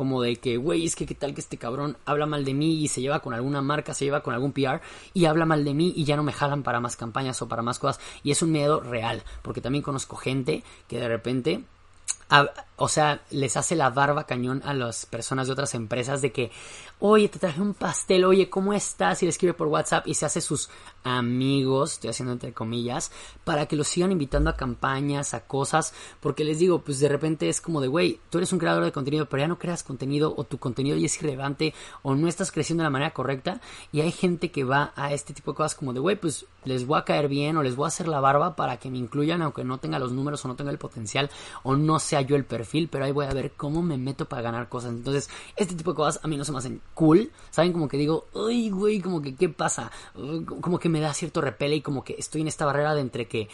como 0.00 0.22
de 0.22 0.36
que, 0.36 0.56
güey, 0.56 0.86
es 0.86 0.96
que 0.96 1.04
qué 1.04 1.14
tal 1.14 1.34
que 1.34 1.42
este 1.42 1.58
cabrón 1.58 1.98
habla 2.06 2.24
mal 2.24 2.42
de 2.42 2.54
mí 2.54 2.82
y 2.82 2.88
se 2.88 3.02
lleva 3.02 3.20
con 3.20 3.34
alguna 3.34 3.60
marca, 3.60 3.92
se 3.92 4.06
lleva 4.06 4.22
con 4.22 4.32
algún 4.32 4.52
PR 4.52 4.80
y 5.12 5.26
habla 5.26 5.44
mal 5.44 5.62
de 5.62 5.74
mí 5.74 5.92
y 5.94 6.04
ya 6.04 6.16
no 6.16 6.22
me 6.22 6.32
jalan 6.32 6.62
para 6.62 6.80
más 6.80 6.96
campañas 6.96 7.42
o 7.42 7.48
para 7.48 7.60
más 7.60 7.78
cosas. 7.78 8.00
Y 8.22 8.30
es 8.30 8.40
un 8.40 8.50
miedo 8.50 8.80
real, 8.80 9.22
porque 9.42 9.60
también 9.60 9.82
conozco 9.82 10.16
gente 10.16 10.64
que 10.88 10.98
de 10.98 11.06
repente 11.06 11.64
o 12.76 12.88
sea, 12.88 13.22
les 13.30 13.56
hace 13.56 13.76
la 13.76 13.90
barba 13.90 14.24
cañón 14.24 14.62
a 14.64 14.72
las 14.72 15.04
personas 15.04 15.46
de 15.46 15.52
otras 15.52 15.74
empresas 15.74 16.22
de 16.22 16.32
que, 16.32 16.50
oye, 16.98 17.28
te 17.28 17.38
traje 17.38 17.60
un 17.60 17.74
pastel, 17.74 18.24
oye, 18.24 18.48
¿cómo 18.48 18.72
estás? 18.72 19.22
Y 19.22 19.26
le 19.26 19.30
escribe 19.30 19.52
por 19.52 19.66
WhatsApp 19.66 20.06
y 20.06 20.14
se 20.14 20.26
hace 20.26 20.40
sus 20.40 20.70
amigos, 21.04 21.92
estoy 21.92 22.10
haciendo 22.10 22.32
entre 22.32 22.52
comillas, 22.52 23.10
para 23.44 23.66
que 23.66 23.76
los 23.76 23.88
sigan 23.88 24.12
invitando 24.12 24.48
a 24.50 24.56
campañas, 24.56 25.34
a 25.34 25.46
cosas, 25.46 25.92
porque 26.20 26.44
les 26.44 26.58
digo, 26.58 26.80
pues 26.80 27.00
de 27.00 27.08
repente 27.08 27.48
es 27.48 27.60
como 27.60 27.80
de, 27.80 27.88
güey, 27.88 28.20
tú 28.30 28.38
eres 28.38 28.52
un 28.52 28.58
creador 28.58 28.84
de 28.84 28.92
contenido, 28.92 29.28
pero 29.28 29.42
ya 29.42 29.48
no 29.48 29.58
creas 29.58 29.82
contenido 29.82 30.34
o 30.36 30.44
tu 30.44 30.58
contenido 30.58 30.96
ya 30.96 31.06
es 31.06 31.16
irrelevante 31.18 31.74
o 32.02 32.14
no 32.14 32.28
estás 32.28 32.50
creciendo 32.50 32.82
de 32.82 32.86
la 32.86 32.90
manera 32.90 33.12
correcta 33.12 33.60
y 33.92 34.00
hay 34.00 34.12
gente 34.12 34.50
que 34.50 34.64
va 34.64 34.92
a 34.96 35.12
este 35.12 35.34
tipo 35.34 35.52
de 35.52 35.56
cosas 35.56 35.74
como 35.74 35.92
de, 35.92 36.00
güey, 36.00 36.16
pues 36.16 36.46
les 36.64 36.86
voy 36.86 36.98
a 36.98 37.04
caer 37.04 37.28
bien 37.28 37.56
o 37.56 37.62
les 37.62 37.76
voy 37.76 37.84
a 37.84 37.88
hacer 37.88 38.08
la 38.08 38.20
barba 38.20 38.56
para 38.56 38.78
que 38.78 38.90
me 38.90 38.98
incluyan 38.98 39.42
aunque 39.42 39.64
no 39.64 39.78
tenga 39.78 39.98
los 39.98 40.12
números 40.12 40.44
o 40.44 40.48
no 40.48 40.56
tenga 40.56 40.70
el 40.70 40.78
potencial 40.78 41.30
o 41.62 41.76
no 41.76 41.98
sea 42.00 42.22
yo 42.22 42.36
el 42.36 42.44
perfil, 42.44 42.88
pero 42.90 43.04
ahí 43.04 43.12
voy 43.12 43.26
a 43.26 43.32
ver 43.32 43.52
cómo 43.56 43.82
me 43.82 43.96
meto 43.96 44.26
para 44.26 44.42
ganar 44.42 44.68
cosas. 44.68 44.90
Entonces, 44.90 45.30
este 45.56 45.74
tipo 45.74 45.92
de 45.92 45.96
cosas 45.96 46.24
a 46.24 46.28
mí 46.28 46.36
no 46.36 46.44
se 46.44 46.52
me 46.52 46.58
hacen 46.58 46.80
cool, 46.94 47.30
¿saben? 47.50 47.72
Como 47.72 47.88
que 47.88 47.96
digo, 47.96 48.26
uy, 48.32 48.70
güey, 48.70 49.00
como 49.00 49.22
que, 49.22 49.34
¿qué 49.34 49.48
pasa? 49.48 49.90
Como 50.60 50.78
que 50.78 50.88
me 50.88 51.00
da 51.00 51.14
cierto 51.14 51.40
repele 51.40 51.76
y 51.76 51.80
como 51.82 52.02
que 52.02 52.16
estoy 52.18 52.40
en 52.40 52.48
esta 52.48 52.66
barrera 52.66 52.94
de 52.94 53.00
entre 53.00 53.28
que 53.28 53.48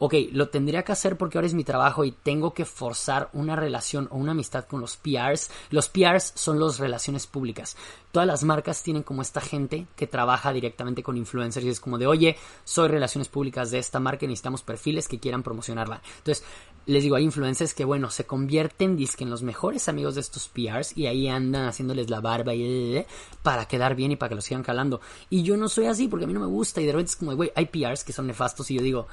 ok, 0.00 0.14
lo 0.32 0.48
tendría 0.48 0.82
que 0.82 0.92
hacer 0.92 1.18
porque 1.18 1.36
ahora 1.36 1.46
es 1.46 1.52
mi 1.52 1.62
trabajo 1.62 2.04
y 2.04 2.12
tengo 2.12 2.54
que 2.54 2.64
forzar 2.64 3.28
una 3.34 3.54
relación 3.54 4.08
o 4.10 4.16
una 4.16 4.32
amistad 4.32 4.64
con 4.64 4.80
los 4.80 4.96
PRs. 4.96 5.50
Los 5.68 5.90
PRs 5.90 6.32
son 6.34 6.58
las 6.58 6.78
relaciones 6.78 7.26
públicas. 7.26 7.76
Todas 8.10 8.26
las 8.26 8.42
marcas 8.42 8.82
tienen 8.82 9.02
como 9.02 9.20
esta 9.20 9.42
gente 9.42 9.86
que 9.96 10.06
trabaja 10.06 10.54
directamente 10.54 11.02
con 11.02 11.18
influencers 11.18 11.66
y 11.66 11.68
es 11.68 11.80
como 11.80 11.98
de, 11.98 12.06
oye, 12.06 12.36
soy 12.64 12.88
relaciones 12.88 13.28
públicas 13.28 13.70
de 13.70 13.78
esta 13.78 14.00
marca 14.00 14.24
y 14.24 14.28
necesitamos 14.28 14.62
perfiles 14.62 15.06
que 15.06 15.20
quieran 15.20 15.42
promocionarla. 15.42 16.00
Entonces, 16.16 16.44
les 16.86 17.02
digo, 17.02 17.16
hay 17.16 17.24
influencers 17.24 17.74
que, 17.74 17.84
bueno, 17.84 18.08
se 18.08 18.24
convierten, 18.24 18.96
disque, 18.96 19.24
en 19.24 19.30
los 19.30 19.42
mejores 19.42 19.86
amigos 19.90 20.14
de 20.14 20.22
estos 20.22 20.48
PRs 20.48 20.96
y 20.96 21.08
ahí 21.08 21.28
andan 21.28 21.66
haciéndoles 21.66 22.08
la 22.08 22.22
barba 22.22 22.54
y 22.54 23.04
para 23.42 23.68
quedar 23.68 23.94
bien 23.94 24.12
y 24.12 24.16
para 24.16 24.30
que 24.30 24.34
los 24.36 24.44
sigan 24.44 24.62
calando. 24.62 25.02
Y 25.28 25.42
yo 25.42 25.58
no 25.58 25.68
soy 25.68 25.86
así 25.86 26.08
porque 26.08 26.24
a 26.24 26.26
mí 26.26 26.32
no 26.32 26.40
me 26.40 26.46
gusta 26.46 26.80
y 26.80 26.86
de 26.86 26.92
repente 26.92 27.10
es 27.10 27.16
como, 27.16 27.36
güey, 27.36 27.52
hay 27.54 27.66
PRs 27.66 28.02
que 28.02 28.14
son 28.14 28.26
nefastos 28.26 28.70
y 28.70 28.76
yo 28.76 28.82
digo, 28.82 29.06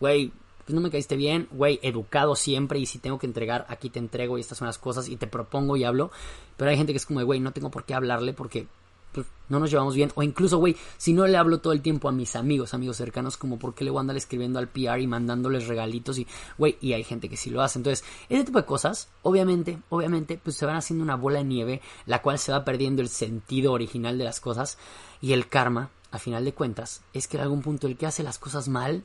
güey, 0.00 0.32
pues 0.64 0.74
no 0.74 0.80
me 0.80 0.90
caíste 0.90 1.16
bien, 1.16 1.48
güey, 1.50 1.80
educado 1.82 2.36
siempre 2.36 2.78
y 2.78 2.86
si 2.86 2.98
tengo 2.98 3.18
que 3.18 3.26
entregar, 3.26 3.66
aquí 3.68 3.90
te 3.90 3.98
entrego 3.98 4.38
y 4.38 4.40
estas 4.40 4.58
son 4.58 4.66
las 4.66 4.78
cosas 4.78 5.08
y 5.08 5.16
te 5.16 5.26
propongo 5.26 5.76
y 5.76 5.84
hablo. 5.84 6.10
Pero 6.56 6.70
hay 6.70 6.76
gente 6.76 6.92
que 6.92 6.98
es 6.98 7.06
como, 7.06 7.22
güey, 7.24 7.40
no 7.40 7.52
tengo 7.52 7.70
por 7.70 7.84
qué 7.84 7.94
hablarle 7.94 8.32
porque 8.32 8.68
pues, 9.12 9.26
no 9.48 9.60
nos 9.60 9.70
llevamos 9.70 9.94
bien. 9.94 10.10
O 10.14 10.22
incluso, 10.22 10.58
güey, 10.58 10.76
si 10.96 11.12
no 11.12 11.26
le 11.26 11.36
hablo 11.36 11.58
todo 11.58 11.72
el 11.72 11.82
tiempo 11.82 12.08
a 12.08 12.12
mis 12.12 12.36
amigos, 12.36 12.74
amigos 12.74 12.96
cercanos, 12.96 13.36
como 13.36 13.58
por 13.58 13.74
qué 13.74 13.84
le 13.84 13.90
voy 13.90 13.98
a 13.98 14.00
andar 14.00 14.16
escribiendo 14.16 14.58
al 14.58 14.68
PR 14.68 15.00
y 15.00 15.06
mandándoles 15.06 15.66
regalitos 15.66 16.18
y, 16.18 16.26
güey, 16.58 16.76
y 16.80 16.94
hay 16.94 17.04
gente 17.04 17.28
que 17.28 17.36
sí 17.36 17.50
lo 17.50 17.62
hace. 17.62 17.78
Entonces, 17.78 18.04
ese 18.28 18.44
tipo 18.44 18.58
de 18.58 18.64
cosas, 18.64 19.08
obviamente, 19.22 19.78
obviamente, 19.90 20.40
pues 20.42 20.56
se 20.56 20.66
van 20.66 20.76
haciendo 20.76 21.04
una 21.04 21.16
bola 21.16 21.38
de 21.38 21.44
nieve, 21.44 21.80
la 22.06 22.22
cual 22.22 22.38
se 22.38 22.52
va 22.52 22.64
perdiendo 22.64 23.02
el 23.02 23.08
sentido 23.08 23.72
original 23.72 24.16
de 24.16 24.24
las 24.24 24.40
cosas 24.40 24.78
y 25.20 25.32
el 25.32 25.48
karma, 25.48 25.90
a 26.10 26.18
final 26.18 26.44
de 26.44 26.52
cuentas, 26.52 27.02
es 27.14 27.26
que 27.26 27.38
en 27.38 27.44
algún 27.44 27.62
punto 27.62 27.86
el 27.86 27.96
que 27.96 28.06
hace 28.06 28.22
las 28.22 28.38
cosas 28.38 28.68
mal, 28.68 29.02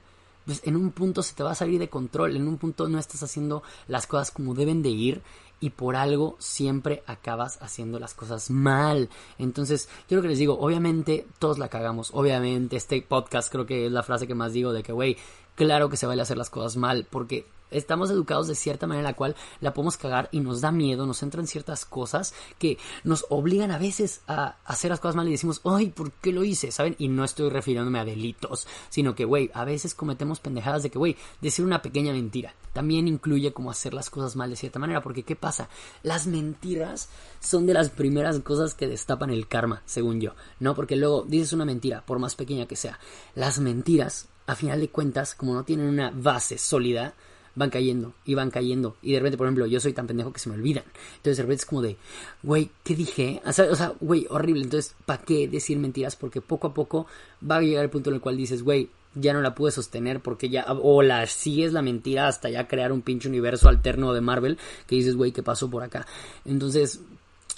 pues 0.48 0.62
en 0.64 0.78
un 0.78 0.92
punto 0.92 1.22
se 1.22 1.36
te 1.36 1.44
va 1.44 1.52
a 1.52 1.56
salir 1.56 1.78
de 1.78 1.90
control, 1.90 2.38
en 2.38 2.48
un 2.48 2.58
punto 2.58 2.88
no 2.88 2.98
estás 2.98 3.22
haciendo 3.22 3.64
las 3.88 4.08
cosas 4.08 4.32
como 4.32 4.56
deben 4.56 4.82
de 4.82 4.90
ir 4.90 5.22
y 5.60 5.72
por 5.72 5.98
algo 5.98 6.38
siempre 6.40 7.04
acabas 7.06 7.62
haciendo 7.62 8.00
las 8.00 8.14
cosas 8.14 8.50
mal. 8.50 9.10
Entonces, 9.38 9.90
yo 10.10 10.16
lo 10.16 10.22
que 10.22 10.30
les 10.30 10.40
digo, 10.40 10.58
obviamente 10.58 11.28
todos 11.38 11.58
la 11.60 11.68
cagamos, 11.68 12.12
obviamente 12.14 12.78
este 12.78 13.02
podcast 13.02 13.52
creo 13.52 13.66
que 13.66 13.88
es 13.88 13.92
la 13.92 14.04
frase 14.04 14.26
que 14.26 14.36
más 14.36 14.54
digo 14.54 14.72
de 14.72 14.84
que, 14.84 14.94
güey, 14.94 15.18
claro 15.56 15.90
que 15.90 15.98
se 15.98 16.08
vale 16.08 16.22
hacer 16.22 16.38
las 16.38 16.50
cosas 16.50 16.78
mal, 16.78 17.06
porque 17.10 17.46
estamos 17.72 18.10
educados 18.10 18.48
de 18.48 18.56
cierta 18.56 18.88
manera 18.88 19.10
la 19.10 19.16
cual 19.16 19.36
la 19.62 19.74
podemos 19.74 19.98
cagar 19.98 20.30
y 20.32 20.40
nos 20.40 20.62
da 20.62 20.72
miedo, 20.72 21.06
nos 21.06 21.24
entran 21.24 21.48
ciertas 21.48 21.86
cosas 21.86 22.34
que 22.60 22.78
nos 23.04 23.26
obligan 23.30 23.72
a 23.72 23.78
veces 23.78 24.22
a 24.28 24.56
hacer 24.66 24.92
las 24.92 25.00
cosas 25.00 25.16
mal 25.16 25.28
y 25.28 25.32
decimos, 25.32 25.62
ay, 25.66 25.90
¿por 25.90 26.12
qué 26.12 26.32
lo 26.32 26.44
hice? 26.44 26.72
¿Saben? 26.72 26.96
Y 27.00 27.08
no 27.08 27.24
estoy 27.24 27.50
refiriéndome 27.50 28.00
a 28.00 28.06
delitos, 28.06 28.68
sino 28.90 29.16
que, 29.16 29.26
güey, 29.26 29.52
a 29.54 29.66
veces 29.66 29.96
cometemos 29.96 30.40
pendejadas 30.40 30.84
de 30.84 30.90
que, 30.90 31.00
güey, 31.00 31.16
decir 31.42 31.66
una 31.66 31.82
pequeña 31.82 32.14
mentira 32.14 32.54
también 32.78 33.08
incluye 33.08 33.54
como 33.54 33.72
hacer 33.72 33.96
las 33.96 34.12
cosas 34.12 34.36
mal 34.36 34.52
de 34.52 34.56
cierta 34.56 34.78
manera, 34.78 35.02
porque 35.02 35.24
¿qué 35.24 35.36
pasa? 35.36 35.68
Las 36.04 36.28
mentiras 36.28 37.10
son 37.40 37.66
de 37.66 37.74
las 37.74 37.90
primeras 37.90 38.40
cosas 38.42 38.76
que 38.76 38.88
destapan 38.88 39.32
el 39.32 39.48
karma, 39.48 39.82
según 39.86 40.22
yo, 40.22 40.36
¿no? 40.60 40.76
Porque 40.76 40.96
luego 40.96 41.26
dices 41.28 41.54
una 41.54 41.66
mentira, 41.66 42.06
por 42.06 42.20
más 42.20 42.36
pequeña 42.36 42.68
que 42.68 42.76
sea, 42.76 43.00
las 43.34 43.58
mentiras, 43.58 44.28
a 44.46 44.54
final 44.54 44.80
de 44.80 44.90
cuentas, 44.90 45.34
como 45.34 45.56
no 45.56 45.64
tienen 45.64 45.88
una 45.88 46.12
base 46.12 46.60
sólida, 46.60 47.16
van 47.58 47.72
cayendo 47.72 48.14
y 48.24 48.36
van 48.36 48.52
cayendo. 48.52 48.96
Y 49.02 49.14
de 49.14 49.20
repente, 49.20 49.38
por 49.38 49.48
ejemplo, 49.48 49.66
yo 49.66 49.80
soy 49.80 49.92
tan 49.92 50.06
pendejo 50.06 50.32
que 50.32 50.40
se 50.40 50.50
me 50.50 50.56
olvidan. 50.56 50.84
Entonces 51.18 51.38
de 51.38 51.44
repente 51.44 51.62
es 51.62 51.66
como 51.66 51.82
de, 51.82 51.98
güey, 52.44 52.70
¿qué 52.84 52.96
dije? 52.96 53.42
O 53.46 53.52
sea, 53.52 53.94
güey, 54.00 54.28
horrible. 54.30 54.64
Entonces, 54.64 54.96
¿para 55.06 55.24
qué 55.24 55.48
decir 55.48 55.80
mentiras? 55.80 56.16
Porque 56.16 56.40
poco 56.40 56.68
a 56.68 56.74
poco 56.74 57.08
va 57.50 57.58
a 57.58 57.62
llegar 57.62 57.84
el 57.84 57.90
punto 57.90 58.12
en 58.12 58.16
el 58.16 58.22
cual 58.22 58.38
dices, 58.38 58.62
güey, 58.62 58.90
ya 59.16 59.34
no 59.34 59.42
la 59.42 59.56
pude 59.56 59.72
sostener 59.72 60.20
porque 60.22 60.50
ya, 60.50 60.66
o 60.70 61.02
la 61.02 61.26
sigues 61.26 61.74
la 61.74 61.82
mentira 61.82 62.28
hasta 62.28 62.50
ya 62.50 62.68
crear 62.68 62.92
un 62.92 63.02
pinche 63.02 63.28
universo 63.28 63.68
alterno 63.68 64.14
de 64.14 64.22
Marvel 64.22 64.60
que 64.86 64.96
dices, 64.96 65.16
güey, 65.16 65.32
¿qué 65.32 65.42
pasó 65.42 65.68
por 65.70 65.82
acá? 65.82 66.06
Entonces, 66.46 67.02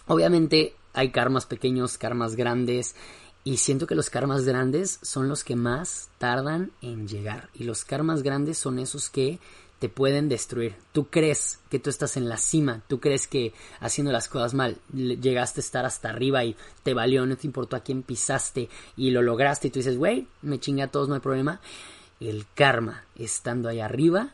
obviamente 0.08 0.76
hay 0.94 1.12
karmas 1.12 1.46
pequeños, 1.46 1.98
karmas 1.98 2.36
grandes. 2.38 2.96
Y 3.44 3.58
siento 3.58 3.88
que 3.88 3.96
los 3.96 4.10
karmas 4.10 4.44
grandes 4.44 5.00
son 5.02 5.28
los 5.28 5.44
que 5.44 5.56
más 5.56 6.10
tardan 6.18 6.72
en 6.82 7.08
llegar. 7.08 7.50
Y 7.54 7.64
los 7.64 7.84
karmas 7.84 8.22
grandes 8.22 8.58
son 8.58 8.80
esos 8.80 9.10
que 9.10 9.40
te 9.80 9.90
pueden 9.90 10.30
destruir. 10.30 10.76
Tú 10.92 11.08
crees 11.10 11.60
que 11.70 11.80
tú 11.80 11.90
estás 11.90 12.18
en 12.18 12.30
la 12.30 12.38
cima, 12.38 12.84
tú 12.88 13.00
crees 13.00 13.28
que 13.28 13.54
haciendo 13.80 14.12
las 14.12 14.28
cosas 14.28 14.54
mal 14.54 14.78
llegaste 14.94 15.62
a 15.62 15.64
estar 15.64 15.86
hasta 15.86 16.10
arriba 16.10 16.44
y 16.44 16.56
te 16.84 16.94
valió, 16.94 17.26
no 17.26 17.38
te 17.38 17.48
importó 17.48 17.76
a 17.76 17.82
quién 17.82 18.04
pisaste 18.04 18.70
y 18.98 19.12
lo 19.12 19.22
lograste 19.22 19.68
y 19.68 19.72
tú 19.72 19.80
dices, 19.80 19.98
güey, 19.98 20.28
me 20.42 20.60
chingué 20.60 20.84
a 20.84 20.92
todos, 20.92 21.08
no 21.08 21.16
hay 21.16 21.22
problema. 21.22 21.62
El 22.20 22.46
karma, 22.54 23.06
estando 23.16 23.70
ahí 23.70 23.80
arriba, 23.80 24.34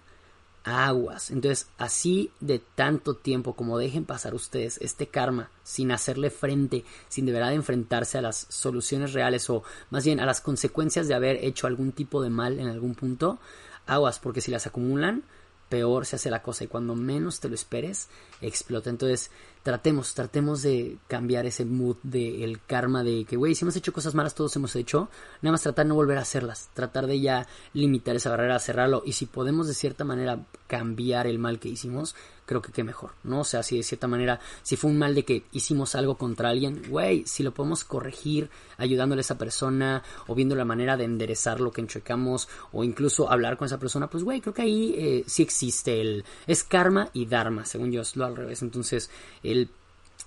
aguas. 0.65 1.29
Entonces, 1.29 1.67
así 1.77 2.31
de 2.39 2.59
tanto 2.59 3.13
tiempo 3.13 3.53
como 3.53 3.77
dejen 3.77 4.05
pasar 4.05 4.33
ustedes 4.33 4.79
este 4.81 5.07
karma 5.07 5.51
sin 5.63 5.91
hacerle 5.91 6.31
frente, 6.31 6.83
sin 7.07 7.27
de 7.27 7.37
enfrentarse 7.53 8.17
a 8.17 8.21
las 8.21 8.47
soluciones 8.49 9.13
reales 9.13 9.47
o 9.51 9.63
más 9.91 10.03
bien 10.05 10.19
a 10.19 10.25
las 10.25 10.41
consecuencias 10.41 11.07
de 11.07 11.13
haber 11.13 11.43
hecho 11.45 11.67
algún 11.67 11.91
tipo 11.91 12.23
de 12.23 12.31
mal 12.31 12.59
en 12.59 12.67
algún 12.67 12.95
punto, 12.95 13.37
aguas, 13.85 14.19
porque 14.19 14.41
si 14.41 14.51
las 14.51 14.67
acumulan, 14.67 15.23
peor 15.69 16.05
se 16.05 16.15
hace 16.15 16.29
la 16.29 16.41
cosa 16.41 16.63
y 16.63 16.67
cuando 16.67 16.95
menos 16.95 17.39
te 17.39 17.49
lo 17.49 17.55
esperes, 17.55 18.09
explota. 18.41 18.89
Entonces, 18.89 19.31
tratemos, 19.65 20.13
tratemos 20.13 20.61
de 20.61 20.99
cambiar 21.07 21.47
ese 21.47 21.65
mood 21.65 21.97
del 22.03 22.61
karma 22.67 23.03
de 23.03 23.25
que, 23.25 23.35
güey, 23.35 23.55
si 23.55 23.65
hemos 23.65 23.75
hecho 23.75 23.91
cosas 23.91 24.13
malas, 24.13 24.35
todos 24.35 24.55
hemos 24.57 24.75
hecho, 24.75 25.09
nada 25.41 25.53
más 25.53 25.63
tratar 25.63 25.85
de 25.85 25.89
no 25.89 25.95
volver 25.95 26.19
a 26.19 26.21
hacerlas, 26.21 26.69
tratar 26.75 27.07
de 27.07 27.19
ya 27.19 27.47
limitar 27.73 28.15
esa 28.15 28.29
barrera, 28.29 28.59
cerrarlo 28.59 29.01
y 29.07 29.13
si 29.13 29.25
podemos 29.25 29.67
de 29.67 29.73
cierta 29.73 30.03
manera 30.03 30.45
cambiar 30.67 31.25
el 31.25 31.39
mal 31.39 31.57
que 31.57 31.69
hicimos, 31.69 32.15
creo 32.45 32.61
que 32.61 32.71
qué 32.71 32.83
mejor, 32.83 33.13
¿no? 33.23 33.39
O 33.39 33.43
sea, 33.43 33.63
si 33.63 33.77
de 33.77 33.83
cierta 33.83 34.07
manera, 34.07 34.39
si 34.61 34.75
fue 34.75 34.91
un 34.91 34.97
mal 34.97 35.15
de 35.15 35.25
que 35.25 35.45
hicimos 35.51 35.95
algo 35.95 36.15
contra 36.15 36.49
alguien, 36.49 36.83
güey, 36.89 37.23
si 37.25 37.43
lo 37.43 37.53
podemos 37.53 37.83
corregir 37.83 38.49
ayudándole 38.77 39.21
a 39.21 39.21
esa 39.21 39.37
persona 39.37 40.03
o 40.27 40.35
viendo 40.35 40.55
la 40.55 40.65
manera 40.65 40.97
de 40.97 41.05
enderezar 41.05 41.59
lo 41.59 41.71
que 41.71 41.81
enchuecamos 41.81 42.47
o 42.71 42.83
incluso 42.83 43.31
hablar 43.31 43.57
con 43.57 43.65
esa 43.65 43.79
persona, 43.79 44.09
pues, 44.09 44.23
güey, 44.23 44.41
creo 44.41 44.53
que 44.53 44.61
ahí 44.61 44.95
eh, 44.97 45.23
sí 45.25 45.43
existe 45.43 46.01
el... 46.01 46.23
es 46.47 46.63
karma 46.63 47.09
y 47.13 47.25
dharma, 47.25 47.65
según 47.65 47.91
yo 47.91 48.01
es 48.01 48.15
lo 48.15 48.25
al 48.25 48.35
revés. 48.35 48.61
Entonces, 48.61 49.09
el, 49.57 49.69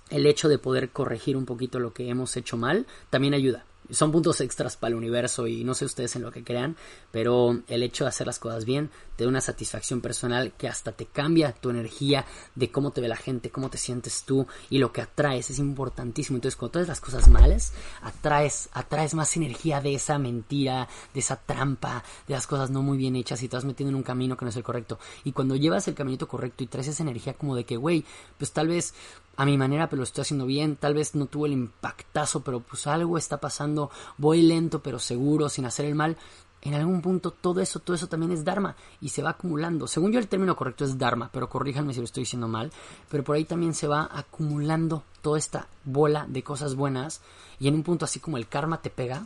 el 0.09 0.25
hecho 0.25 0.49
de 0.49 0.57
poder 0.57 0.89
corregir 0.89 1.37
un 1.37 1.45
poquito 1.45 1.79
lo 1.79 1.93
que 1.93 2.09
hemos 2.09 2.35
hecho 2.37 2.57
mal 2.57 2.85
también 3.09 3.33
ayuda 3.33 3.65
son 3.91 4.11
puntos 4.11 4.41
extras 4.41 4.77
para 4.77 4.89
el 4.89 4.95
universo 4.95 5.47
y 5.47 5.63
no 5.63 5.73
sé 5.73 5.85
ustedes 5.85 6.15
en 6.15 6.21
lo 6.21 6.31
que 6.31 6.43
crean, 6.43 6.75
pero 7.11 7.61
el 7.67 7.83
hecho 7.83 8.03
de 8.03 8.09
hacer 8.09 8.27
las 8.27 8.39
cosas 8.39 8.65
bien 8.65 8.89
te 9.15 9.23
da 9.23 9.29
una 9.29 9.41
satisfacción 9.41 10.01
personal 10.01 10.53
que 10.57 10.67
hasta 10.67 10.91
te 10.91 11.05
cambia 11.05 11.51
tu 11.51 11.69
energía 11.69 12.25
de 12.55 12.71
cómo 12.71 12.91
te 12.91 13.01
ve 13.01 13.07
la 13.07 13.15
gente, 13.15 13.49
cómo 13.49 13.69
te 13.69 13.77
sientes 13.77 14.23
tú 14.23 14.47
y 14.69 14.77
lo 14.77 14.93
que 14.93 15.01
atraes 15.01 15.49
es 15.49 15.59
importantísimo. 15.59 16.37
Entonces, 16.37 16.55
cuando 16.55 16.73
tú 16.73 16.79
haces 16.79 16.87
las 16.89 17.01
cosas 17.01 17.27
malas, 17.27 17.73
atraes, 18.01 18.69
atraes 18.73 19.13
más 19.13 19.35
energía 19.35 19.81
de 19.81 19.93
esa 19.93 20.17
mentira, 20.17 20.87
de 21.13 21.19
esa 21.19 21.35
trampa, 21.35 22.03
de 22.27 22.33
las 22.33 22.47
cosas 22.47 22.69
no 22.69 22.81
muy 22.81 22.97
bien 22.97 23.15
hechas 23.15 23.43
y 23.43 23.49
te 23.49 23.57
vas 23.57 23.65
metiendo 23.65 23.89
en 23.89 23.95
un 23.95 24.03
camino 24.03 24.37
que 24.37 24.45
no 24.45 24.49
es 24.49 24.57
el 24.57 24.63
correcto. 24.63 24.99
Y 25.23 25.31
cuando 25.31 25.55
llevas 25.55 25.87
el 25.87 25.95
caminito 25.95 26.27
correcto 26.27 26.63
y 26.63 26.67
traes 26.67 26.87
esa 26.87 27.03
energía 27.03 27.33
como 27.33 27.55
de 27.55 27.65
que, 27.65 27.77
güey, 27.77 28.05
pues 28.37 28.51
tal 28.51 28.67
vez 28.67 28.93
a 29.39 29.45
mi 29.45 29.57
manera, 29.57 29.87
pero 29.87 30.01
lo 30.01 30.03
estoy 30.03 30.23
haciendo 30.23 30.45
bien. 30.45 30.75
Tal 30.75 30.93
vez 30.93 31.15
no 31.15 31.25
tuve 31.25 31.47
el 31.47 31.53
impactazo, 31.53 32.41
pero 32.41 32.59
pues 32.59 32.85
algo 32.87 33.17
está 33.17 33.37
pasando. 33.37 33.89
Voy 34.17 34.41
lento, 34.41 34.83
pero 34.83 34.99
seguro, 34.99 35.47
sin 35.47 35.63
hacer 35.65 35.85
el 35.85 35.95
mal. 35.95 36.17
en 36.61 36.73
algún 36.73 37.01
punto 37.01 37.31
todo 37.31 37.61
eso, 37.61 37.79
todo 37.79 37.95
eso 37.95 38.07
también 38.07 38.33
es 38.33 38.43
Dharma 38.43 38.75
y 38.99 39.07
se 39.07 39.23
va 39.23 39.29
acumulando. 39.29 39.87
Según 39.87 40.11
yo 40.11 40.19
el 40.19 40.27
término 40.27 40.57
correcto 40.57 40.83
es 40.83 40.97
Dharma, 40.97 41.29
pero 41.31 41.47
corríjanme 41.47 41.93
si 41.93 41.99
lo 42.01 42.03
estoy 42.03 42.23
diciendo 42.23 42.49
mal, 42.49 42.69
pero 43.09 43.23
por 43.23 43.37
ahí 43.37 43.45
también 43.45 43.73
se 43.73 43.87
va 43.87 44.09
acumulando 44.11 45.03
toda 45.21 45.37
esta 45.37 45.69
bola 45.85 46.25
de 46.27 46.43
cosas 46.43 46.75
buenas 46.75 47.21
y 47.61 47.69
en 47.69 47.75
un 47.75 47.83
punto 47.83 48.03
así 48.03 48.19
como 48.19 48.35
el 48.35 48.49
karma 48.49 48.81
te 48.81 48.89
pega, 48.89 49.25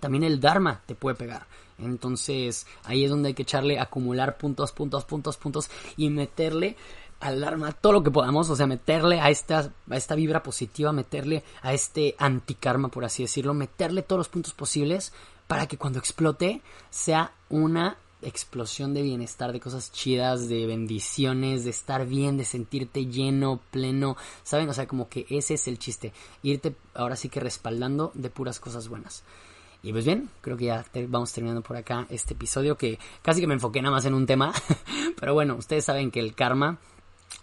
también 0.00 0.24
el 0.24 0.40
Dharma 0.40 0.80
te 0.86 0.94
puede 0.94 1.14
pegar. 1.14 1.46
Entonces 1.78 2.66
ahí 2.84 3.04
es 3.04 3.10
donde 3.10 3.28
hay 3.28 3.34
que 3.34 3.42
echarle, 3.42 3.78
acumular 3.78 4.38
puntos, 4.38 4.72
puntos, 4.72 5.04
puntos, 5.04 5.36
puntos 5.36 5.70
y 5.98 6.08
meterle 6.08 6.78
al 7.20 7.40
Dharma 7.40 7.72
todo 7.72 7.94
lo 7.94 8.02
que 8.02 8.10
podamos, 8.10 8.50
o 8.50 8.56
sea, 8.56 8.66
meterle 8.66 9.20
a 9.20 9.30
esta, 9.30 9.72
a 9.90 9.96
esta 9.96 10.14
vibra 10.14 10.42
positiva, 10.42 10.92
meterle 10.92 11.42
a 11.62 11.72
este 11.72 12.14
antikarma, 12.18 12.88
por 12.88 13.04
así 13.04 13.22
decirlo, 13.22 13.54
meterle 13.54 14.02
todos 14.02 14.18
los 14.18 14.28
puntos 14.28 14.52
posibles 14.52 15.12
para 15.46 15.66
que 15.66 15.78
cuando 15.78 15.98
explote 15.98 16.62
sea 16.90 17.32
una 17.48 17.96
explosión 18.22 18.94
de 18.94 19.02
bienestar, 19.02 19.52
de 19.52 19.60
cosas 19.60 19.92
chidas, 19.92 20.48
de 20.48 20.66
bendiciones, 20.66 21.64
de 21.64 21.70
estar 21.70 22.06
bien, 22.06 22.36
de 22.36 22.44
sentirte 22.44 23.06
lleno, 23.06 23.60
pleno, 23.70 24.16
¿saben? 24.42 24.68
O 24.68 24.74
sea, 24.74 24.86
como 24.86 25.08
que 25.08 25.26
ese 25.28 25.54
es 25.54 25.68
el 25.68 25.78
chiste, 25.78 26.12
irte 26.42 26.74
ahora 26.94 27.16
sí 27.16 27.28
que 27.28 27.40
respaldando 27.40 28.10
de 28.14 28.30
puras 28.30 28.58
cosas 28.58 28.88
buenas. 28.88 29.22
Y 29.82 29.92
pues 29.92 30.04
bien, 30.04 30.28
creo 30.40 30.56
que 30.56 30.64
ya 30.64 30.84
vamos 31.08 31.32
terminando 31.32 31.62
por 31.62 31.76
acá 31.76 32.06
este 32.10 32.34
episodio 32.34 32.76
que 32.76 32.98
casi 33.22 33.40
que 33.40 33.46
me 33.46 33.54
enfoqué 33.54 33.80
nada 33.82 33.94
más 33.94 34.04
en 34.04 34.14
un 34.14 34.26
tema, 34.26 34.52
pero 35.20 35.34
bueno, 35.34 35.54
ustedes 35.54 35.84
saben 35.84 36.10
que 36.10 36.18
el 36.18 36.34
karma 36.34 36.78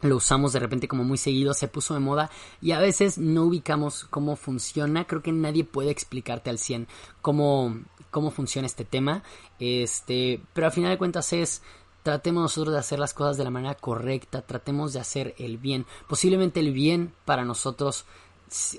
lo 0.04 0.18
usamos 0.18 0.54
de 0.54 0.60
repente 0.60 0.88
como 0.88 1.04
muy 1.04 1.18
seguido, 1.18 1.54
se 1.54 1.68
puso 1.68 1.94
de 1.94 2.00
moda 2.00 2.30
y 2.62 2.72
a 2.72 2.80
veces 2.80 3.18
no 3.18 3.44
ubicamos 3.44 4.06
cómo 4.06 4.36
funciona. 4.36 5.06
Creo 5.06 5.22
que 5.22 5.32
nadie 5.32 5.64
puede 5.64 5.92
explicarte 5.92 6.50
al 6.50 6.60
100 6.60 6.88
cómo, 7.22 7.78
cómo 8.12 8.32
funciona 8.32 8.66
este 8.66 8.86
tema. 8.86 9.24
Este, 9.60 10.42
pero 10.54 10.68
al 10.68 10.74
final 10.74 10.92
de 10.92 10.98
cuentas 10.98 11.34
es 11.34 11.62
tratemos 12.04 12.44
nosotros 12.44 12.74
de 12.74 12.80
hacer 12.80 13.00
las 13.00 13.14
cosas 13.14 13.38
de 13.38 13.46
la 13.46 13.50
manera 13.50 13.76
correcta, 13.76 14.42
tratemos 14.42 14.94
de 14.94 15.00
hacer 15.00 15.36
el 15.38 15.58
bien. 15.58 15.86
Posiblemente 16.08 16.60
el 16.60 16.74
bien 16.74 17.14
para 17.26 17.46
nosotros 17.46 18.06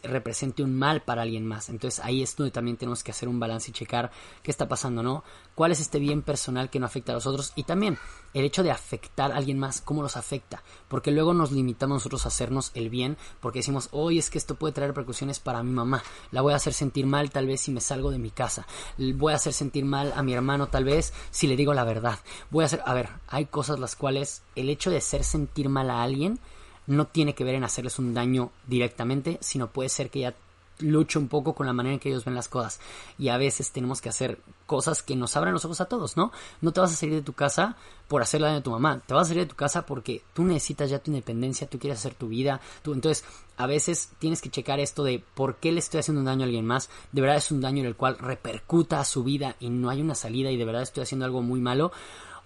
represente 0.03 0.63
un 0.63 0.77
mal 0.77 1.03
para 1.03 1.23
alguien 1.23 1.47
más. 1.47 1.69
Entonces 1.69 2.05
ahí 2.05 2.23
es 2.23 2.37
donde 2.37 2.51
también 2.51 2.77
tenemos 2.77 3.03
que 3.03 3.11
hacer 3.11 3.29
un 3.29 3.41
balance 3.41 3.71
y 3.71 3.75
checar 3.75 4.11
qué 4.43 4.51
está 4.51 4.69
pasando, 4.69 5.03
¿no? 5.03 5.25
¿Cuál 5.55 5.73
es 5.73 5.81
este 5.81 5.99
bien 5.99 6.23
personal 6.23 6.71
que 6.71 6.81
no 6.81 6.87
afecta 6.87 7.13
a 7.13 7.15
los 7.15 7.27
otros? 7.27 7.53
Y 7.57 7.65
también 7.65 7.99
el 8.35 8.45
hecho 8.45 8.63
de 8.63 8.71
afectar 8.71 9.33
a 9.33 9.37
alguien 9.37 9.59
más, 9.59 9.81
¿cómo 9.81 10.03
los 10.03 10.17
afecta? 10.17 10.63
Porque 10.89 11.13
luego 11.13 11.35
nos 11.35 11.53
limitamos 11.53 11.97
nosotros 11.97 12.25
a 12.25 12.29
hacernos 12.29 12.73
el 12.75 12.91
bien, 12.91 13.17
porque 13.41 13.61
decimos, 13.61 13.89
hoy 13.93 14.19
es 14.19 14.31
que 14.31 14.39
esto 14.39 14.57
puede 14.57 14.73
traer 14.73 14.91
repercusiones 14.91 15.39
para 15.39 15.63
mi 15.63 15.71
mamá, 15.71 16.03
la 16.33 16.43
voy 16.43 16.53
a 16.53 16.57
hacer 16.57 16.73
sentir 16.73 17.07
mal 17.07 17.31
tal 17.31 17.47
vez 17.47 17.61
si 17.61 17.71
me 17.71 17.81
salgo 17.81 18.11
de 18.11 18.19
mi 18.19 18.31
casa, 18.31 18.67
voy 18.99 19.33
a 19.33 19.37
hacer 19.37 19.53
sentir 19.53 19.85
mal 19.85 20.13
a 20.17 20.23
mi 20.23 20.33
hermano 20.35 20.67
tal 20.67 20.85
vez 20.85 21.13
si 21.31 21.47
le 21.47 21.57
digo 21.57 21.75
la 21.75 21.85
verdad, 21.85 22.19
voy 22.51 22.65
a 22.65 22.67
hacer, 22.67 22.83
a 22.85 22.95
ver, 22.95 23.09
hay 23.29 23.47
cosas 23.47 23.79
las 23.79 23.95
cuales 23.95 24.43
el 24.57 24.69
hecho 24.69 24.91
de 24.91 24.99
hacer 24.99 25.23
sentir 25.23 25.69
mal 25.69 25.91
a 25.91 26.03
alguien, 26.03 26.41
no 26.87 27.07
tiene 27.07 27.35
que 27.35 27.45
ver 27.45 27.55
en 27.55 27.65
hacerles 27.65 27.99
un 27.99 28.15
daño 28.15 28.51
directamente, 28.67 29.39
sino 29.41 29.69
puede 29.69 29.89
ser 29.89 30.11
que 30.11 30.21
ya 30.21 30.35
luche 30.79 31.19
un 31.19 31.29
poco 31.29 31.55
con 31.55 31.67
la 31.67 31.73
manera 31.73 31.95
en 31.95 32.01
que 32.01 32.09
ellos 32.09 32.25
ven 32.25 32.35
las 32.35 32.49
cosas. 32.49 32.81
Y 33.19 33.29
a 33.29 33.37
veces 33.37 33.71
tenemos 33.71 34.01
que 34.01 34.09
hacer 34.09 34.39
cosas 34.67 35.03
que 35.03 35.17
nos 35.17 35.37
abran 35.37 35.53
los 35.53 35.65
ojos 35.65 35.81
a 35.81 35.87
todos, 35.87 36.17
¿no? 36.17 36.33
No 36.61 36.73
te 36.73 36.81
vas 36.81 36.93
a 36.93 36.97
salir 36.97 37.15
de 37.15 37.23
tu 37.23 37.33
casa 37.33 37.77
por 38.09 38.23
hacerle 38.23 38.49
daño 38.49 38.59
a 38.59 38.63
tu 38.63 38.71
mamá. 38.71 39.01
Te 39.07 39.15
vas 39.15 39.27
a 39.27 39.29
salir 39.29 39.45
de 39.45 39.51
tu 39.51 39.57
casa 39.57 39.87
porque 39.87 40.23
tú 40.33 40.45
necesitas 40.45 40.91
ya 40.91 40.99
tu 40.99 41.11
independencia, 41.11 41.69
tú 41.69 41.79
quieres 41.79 41.99
hacer 41.99 42.15
tu 42.15 42.29
vida. 42.29 42.61
Tú, 42.83 42.93
entonces, 42.93 43.25
a 43.57 43.67
veces 43.67 44.11
tienes 44.19 44.41
que 44.41 44.51
checar 44.51 44.81
esto 44.81 45.05
de 45.05 45.23
por 45.35 45.57
qué 45.57 45.73
le 45.73 45.79
estoy 45.79 46.01
haciendo 46.01 46.21
un 46.21 46.27
daño 46.27 46.43
a 46.43 46.47
alguien 46.47 46.67
más. 46.67 46.91
De 47.13 47.21
verdad 47.21 47.37
es 47.37 47.51
un 47.51 47.61
daño 47.61 47.81
en 47.81 47.87
el 47.87 47.97
cual 47.97 48.19
repercuta 48.19 49.01
a 49.01 49.05
su 49.05 49.25
vida 49.25 49.57
y 49.61 49.71
no 49.71 49.91
hay 49.91 50.01
una 50.01 50.15
salida 50.15 50.51
y 50.51 50.57
de 50.57 50.65
verdad 50.65 50.83
estoy 50.83 51.03
haciendo 51.03 51.25
algo 51.25 51.43
muy 51.43 51.61
malo. 51.61 51.93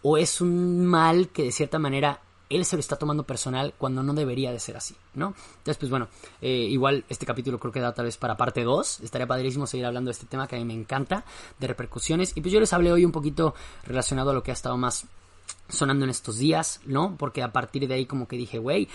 O 0.03 0.17
es 0.17 0.41
un 0.41 0.87
mal 0.87 1.29
que 1.31 1.43
de 1.43 1.53
cierta 1.53 1.79
manera 1.79 2.21
él 2.51 2.65
se 2.65 2.77
lo 2.77 2.81
está 2.81 2.97
tomando 2.97 3.25
personal 3.25 3.75
cuando 3.77 4.03
no 4.03 4.15
debería 4.15 4.53
de 4.53 4.59
ser 4.59 4.77
así, 4.77 4.95
¿no? 5.15 5.35
Entonces, 5.59 5.77
pues 5.77 5.91
bueno, 5.91 6.09
eh, 6.41 6.67
igual 6.71 7.05
este 7.09 7.27
capítulo 7.27 7.59
creo 7.59 7.73
que 7.73 7.81
da 7.81 7.93
tal 7.93 8.07
vez 8.07 8.17
para 8.17 8.37
parte 8.37 8.65
2. 8.65 9.01
Estaría 9.01 9.27
padrísimo 9.27 9.67
seguir 9.67 9.87
hablando 9.87 10.09
de 10.09 10.13
este 10.13 10.27
tema 10.27 10.47
que 10.47 10.57
a 10.57 10.59
mí 10.59 10.65
me 10.65 10.75
encanta, 10.75 11.25
de 11.59 11.67
repercusiones. 11.67 12.37
Y 12.37 12.41
pues 12.41 12.53
yo 12.53 12.61
les 12.61 12.73
hablé 12.73 12.93
hoy 12.93 13.05
un 13.05 13.13
poquito 13.13 13.55
relacionado 13.85 14.31
a 14.31 14.35
lo 14.35 14.43
que 14.43 14.51
ha 14.51 14.55
estado 14.55 14.77
más 14.77 15.07
sonando 15.69 16.05
en 16.05 16.11
estos 16.11 16.39
días, 16.39 16.81
¿no? 16.87 17.17
Porque 17.19 17.43
a 17.43 17.53
partir 17.53 17.87
de 17.87 17.95
ahí 17.95 18.07
como 18.07 18.27
que 18.27 18.37
dije, 18.37 18.59
güey, 18.59 18.89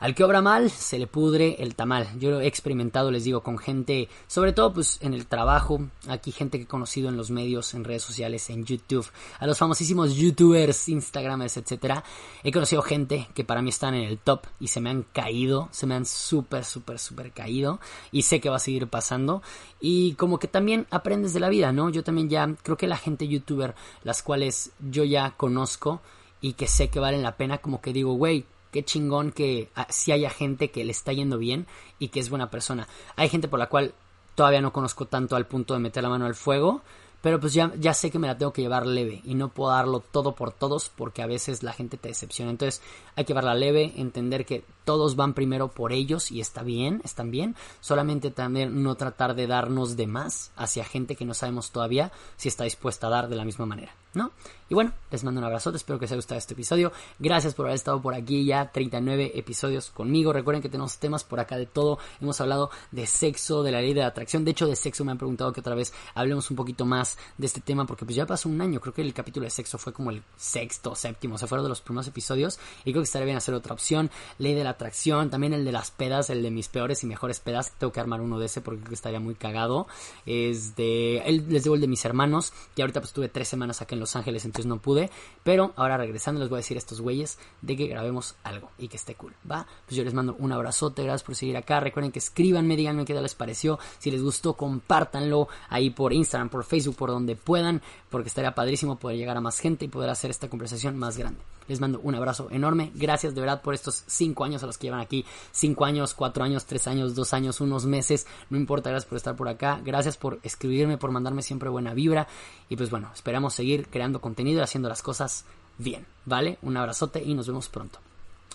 al 0.00 0.14
que 0.14 0.24
obra 0.24 0.40
mal, 0.40 0.70
se 0.70 0.98
le 0.98 1.06
pudre 1.06 1.56
el 1.58 1.74
tamal. 1.74 2.08
Yo 2.18 2.30
lo 2.30 2.40
he 2.40 2.46
experimentado, 2.46 3.10
les 3.10 3.24
digo, 3.24 3.42
con 3.42 3.58
gente, 3.58 4.08
sobre 4.26 4.52
todo 4.52 4.72
pues 4.72 4.98
en 5.02 5.14
el 5.14 5.26
trabajo, 5.26 5.80
aquí 6.08 6.32
gente 6.32 6.58
que 6.58 6.64
he 6.64 6.68
conocido 6.68 7.08
en 7.08 7.16
los 7.16 7.30
medios, 7.30 7.74
en 7.74 7.84
redes 7.84 8.02
sociales, 8.02 8.48
en 8.50 8.64
YouTube, 8.64 9.06
a 9.38 9.46
los 9.46 9.58
famosísimos 9.58 10.14
youtubers, 10.14 10.88
instagramers, 10.88 11.56
etcétera. 11.56 12.04
He 12.44 12.52
conocido 12.52 12.82
gente 12.82 13.28
que 13.34 13.44
para 13.44 13.62
mí 13.62 13.70
están 13.70 13.94
en 13.94 14.04
el 14.04 14.18
top 14.18 14.46
y 14.60 14.68
se 14.68 14.80
me 14.80 14.90
han 14.90 15.04
caído, 15.12 15.68
se 15.72 15.86
me 15.86 15.94
han 15.94 16.06
súper, 16.06 16.64
súper, 16.64 16.98
súper 16.98 17.32
caído 17.32 17.80
y 18.12 18.22
sé 18.22 18.40
que 18.40 18.50
va 18.50 18.56
a 18.56 18.60
seguir 18.60 18.88
pasando. 18.88 19.42
Y 19.80 20.14
como 20.14 20.38
que 20.38 20.48
también 20.48 20.86
aprendes 20.90 21.32
de 21.32 21.40
la 21.40 21.48
vida, 21.48 21.72
¿no? 21.72 21.90
Yo 21.90 22.04
también 22.04 22.28
ya, 22.28 22.48
creo 22.62 22.76
que 22.76 22.86
la 22.86 22.96
gente 22.96 23.28
youtuber, 23.28 23.74
las 24.04 24.22
cuales 24.22 24.72
yo 24.90 25.04
ya 25.04 25.32
conozco 25.36 26.00
y 26.40 26.52
que 26.52 26.68
sé 26.68 26.88
que 26.88 27.00
valen 27.00 27.22
la 27.22 27.36
pena, 27.36 27.58
como 27.58 27.80
que 27.80 27.92
digo, 27.92 28.12
güey, 28.12 28.44
qué 28.70 28.84
chingón 28.84 29.32
que 29.32 29.70
ah, 29.74 29.86
si 29.90 30.12
haya 30.12 30.30
gente 30.30 30.70
que 30.70 30.84
le 30.84 30.92
está 30.92 31.12
yendo 31.12 31.38
bien 31.38 31.66
y 31.98 32.08
que 32.08 32.20
es 32.20 32.30
buena 32.30 32.50
persona. 32.50 32.88
Hay 33.16 33.28
gente 33.28 33.48
por 33.48 33.58
la 33.58 33.68
cual 33.68 33.94
todavía 34.34 34.60
no 34.60 34.72
conozco 34.72 35.06
tanto 35.06 35.36
al 35.36 35.46
punto 35.46 35.74
de 35.74 35.80
meter 35.80 36.02
la 36.02 36.08
mano 36.08 36.26
al 36.26 36.34
fuego, 36.34 36.82
pero 37.20 37.40
pues 37.40 37.52
ya, 37.52 37.72
ya 37.76 37.94
sé 37.94 38.10
que 38.10 38.20
me 38.20 38.28
la 38.28 38.38
tengo 38.38 38.52
que 38.52 38.62
llevar 38.62 38.86
leve 38.86 39.20
y 39.24 39.34
no 39.34 39.48
puedo 39.48 39.72
darlo 39.72 40.00
todo 40.00 40.36
por 40.36 40.52
todos 40.52 40.88
porque 40.88 41.22
a 41.22 41.26
veces 41.26 41.64
la 41.64 41.72
gente 41.72 41.96
te 41.96 42.08
decepciona. 42.08 42.52
Entonces 42.52 42.80
hay 43.16 43.24
que 43.24 43.28
llevarla 43.32 43.54
leve, 43.54 43.92
entender 43.96 44.46
que 44.46 44.62
todos 44.84 45.16
van 45.16 45.34
primero 45.34 45.68
por 45.68 45.92
ellos 45.92 46.30
y 46.30 46.40
está 46.40 46.62
bien, 46.62 47.00
están 47.04 47.32
bien. 47.32 47.56
Solamente 47.80 48.30
también 48.30 48.84
no 48.84 48.94
tratar 48.94 49.34
de 49.34 49.48
darnos 49.48 49.96
de 49.96 50.06
más 50.06 50.52
hacia 50.56 50.84
gente 50.84 51.16
que 51.16 51.24
no 51.24 51.34
sabemos 51.34 51.72
todavía 51.72 52.12
si 52.36 52.48
está 52.48 52.64
dispuesta 52.64 53.08
a 53.08 53.10
dar 53.10 53.28
de 53.28 53.36
la 53.36 53.44
misma 53.44 53.66
manera, 53.66 53.96
¿no? 54.14 54.30
Y 54.70 54.74
bueno, 54.74 54.92
les 55.10 55.24
mando 55.24 55.38
un 55.38 55.46
abrazote, 55.46 55.78
espero 55.78 55.98
que 55.98 56.04
les 56.04 56.12
haya 56.12 56.18
gustado 56.18 56.38
este 56.38 56.52
episodio. 56.52 56.92
Gracias 57.18 57.54
por 57.54 57.64
haber 57.64 57.76
estado 57.76 58.02
por 58.02 58.14
aquí 58.14 58.44
ya 58.44 58.70
39 58.70 59.32
episodios 59.34 59.88
conmigo. 59.88 60.30
Recuerden 60.30 60.60
que 60.60 60.68
tenemos 60.68 60.98
temas 60.98 61.24
por 61.24 61.40
acá 61.40 61.56
de 61.56 61.64
todo. 61.64 61.98
Hemos 62.20 62.38
hablado 62.42 62.70
de 62.90 63.06
sexo, 63.06 63.62
de 63.62 63.72
la 63.72 63.80
ley 63.80 63.94
de 63.94 64.02
la 64.02 64.08
atracción. 64.08 64.44
De 64.44 64.50
hecho, 64.50 64.66
de 64.66 64.76
sexo 64.76 65.06
me 65.06 65.12
han 65.12 65.16
preguntado 65.16 65.54
que 65.54 65.60
otra 65.60 65.74
vez 65.74 65.94
hablemos 66.14 66.50
un 66.50 66.56
poquito 66.56 66.84
más 66.84 67.16
de 67.38 67.46
este 67.46 67.62
tema 67.62 67.86
porque 67.86 68.04
pues 68.04 68.14
ya 68.14 68.26
pasó 68.26 68.50
un 68.50 68.60
año. 68.60 68.78
Creo 68.78 68.92
que 68.92 69.00
el 69.00 69.14
capítulo 69.14 69.44
de 69.44 69.50
sexo 69.50 69.78
fue 69.78 69.94
como 69.94 70.10
el 70.10 70.22
sexto, 70.36 70.94
séptimo, 70.94 71.36
o 71.36 71.38
sea, 71.38 71.48
fueron 71.48 71.64
de 71.64 71.70
los 71.70 71.80
primeros 71.80 72.06
episodios 72.06 72.58
y 72.84 72.92
creo 72.92 73.02
que 73.02 73.06
estaría 73.06 73.24
bien 73.24 73.38
hacer 73.38 73.54
otra 73.54 73.72
opción. 73.72 74.10
Ley 74.36 74.52
de 74.52 74.64
la 74.64 74.70
atracción, 74.70 75.30
también 75.30 75.54
el 75.54 75.64
de 75.64 75.72
las 75.72 75.90
pedas, 75.90 76.28
el 76.28 76.42
de 76.42 76.50
mis 76.50 76.68
peores 76.68 77.02
y 77.04 77.06
mejores 77.06 77.40
pedas. 77.40 77.72
Tengo 77.78 77.90
que 77.90 78.00
armar 78.00 78.20
uno 78.20 78.38
de 78.38 78.44
ese 78.44 78.60
porque 78.60 78.80
creo 78.80 78.90
que 78.90 78.96
estaría 78.96 79.20
muy 79.20 79.34
cagado. 79.34 79.86
Es 80.26 80.76
de, 80.76 81.22
les 81.48 81.64
digo 81.64 81.74
el 81.74 81.80
de 81.80 81.88
mis 81.88 82.04
hermanos, 82.04 82.52
que 82.76 82.82
ahorita 82.82 83.00
pues 83.00 83.14
tuve 83.14 83.30
tres 83.30 83.48
semanas 83.48 83.80
acá 83.80 83.94
en 83.94 84.00
Los 84.00 84.14
Ángeles, 84.14 84.44
entonces 84.58 84.66
no 84.66 84.80
pude. 84.80 85.10
Pero 85.44 85.72
ahora 85.76 85.96
regresando 85.96 86.40
les 86.40 86.48
voy 86.48 86.56
a 86.56 86.60
decir 86.60 86.76
a 86.76 86.78
estos 86.78 87.00
güeyes 87.00 87.38
de 87.62 87.76
que 87.76 87.86
grabemos 87.86 88.36
algo 88.42 88.70
y 88.78 88.88
que 88.88 88.96
esté 88.96 89.14
cool, 89.14 89.34
¿va? 89.50 89.66
Pues 89.86 89.96
yo 89.96 90.04
les 90.04 90.14
mando 90.14 90.36
un 90.38 90.52
abrazote, 90.52 91.02
gracias 91.02 91.22
por 91.22 91.34
seguir 91.36 91.56
acá. 91.56 91.80
Recuerden 91.80 92.12
que 92.12 92.18
escríbanme, 92.18 92.76
díganme 92.76 93.04
qué 93.04 93.14
tal 93.14 93.22
les 93.22 93.34
pareció. 93.34 93.78
Si 93.98 94.10
les 94.10 94.22
gustó, 94.22 94.54
compártanlo 94.54 95.48
ahí 95.68 95.90
por 95.90 96.12
Instagram, 96.12 96.48
por 96.48 96.64
Facebook, 96.64 96.96
por 96.96 97.10
donde 97.10 97.36
puedan, 97.36 97.82
porque 98.10 98.28
estaría 98.28 98.54
padrísimo 98.54 98.98
poder 98.98 99.16
llegar 99.16 99.36
a 99.36 99.40
más 99.40 99.58
gente 99.58 99.84
y 99.84 99.88
poder 99.88 100.10
hacer 100.10 100.30
esta 100.30 100.48
conversación 100.48 100.98
más 100.98 101.16
grande. 101.16 101.40
Les 101.68 101.80
mando 101.80 102.00
un 102.02 102.14
abrazo 102.14 102.48
enorme. 102.50 102.90
Gracias 102.94 103.34
de 103.34 103.40
verdad 103.40 103.62
por 103.62 103.74
estos 103.74 104.04
cinco 104.06 104.44
años 104.44 104.62
a 104.62 104.66
los 104.66 104.78
que 104.78 104.88
llevan 104.88 105.00
aquí. 105.00 105.24
Cinco 105.52 105.84
años, 105.84 106.14
cuatro 106.14 106.44
años, 106.44 106.64
tres 106.64 106.86
años, 106.88 107.14
dos 107.14 107.32
años, 107.34 107.60
unos 107.60 107.86
meses. 107.86 108.26
No 108.50 108.56
importa, 108.56 108.90
gracias 108.90 109.08
por 109.08 109.16
estar 109.16 109.36
por 109.36 109.48
acá. 109.48 109.80
Gracias 109.84 110.16
por 110.16 110.40
escribirme, 110.42 110.98
por 110.98 111.10
mandarme 111.10 111.42
siempre 111.42 111.68
buena 111.68 111.94
vibra. 111.94 112.26
Y 112.68 112.76
pues 112.76 112.90
bueno, 112.90 113.10
esperamos 113.14 113.54
seguir 113.54 113.88
creando 113.88 114.20
contenido 114.20 114.60
y 114.60 114.64
haciendo 114.64 114.88
las 114.88 115.02
cosas 115.02 115.44
bien. 115.78 116.06
¿Vale? 116.24 116.58
Un 116.62 116.76
abrazote 116.76 117.22
y 117.22 117.34
nos 117.34 117.46
vemos 117.46 117.68
pronto. 117.68 118.00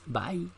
Bye. 0.06 0.49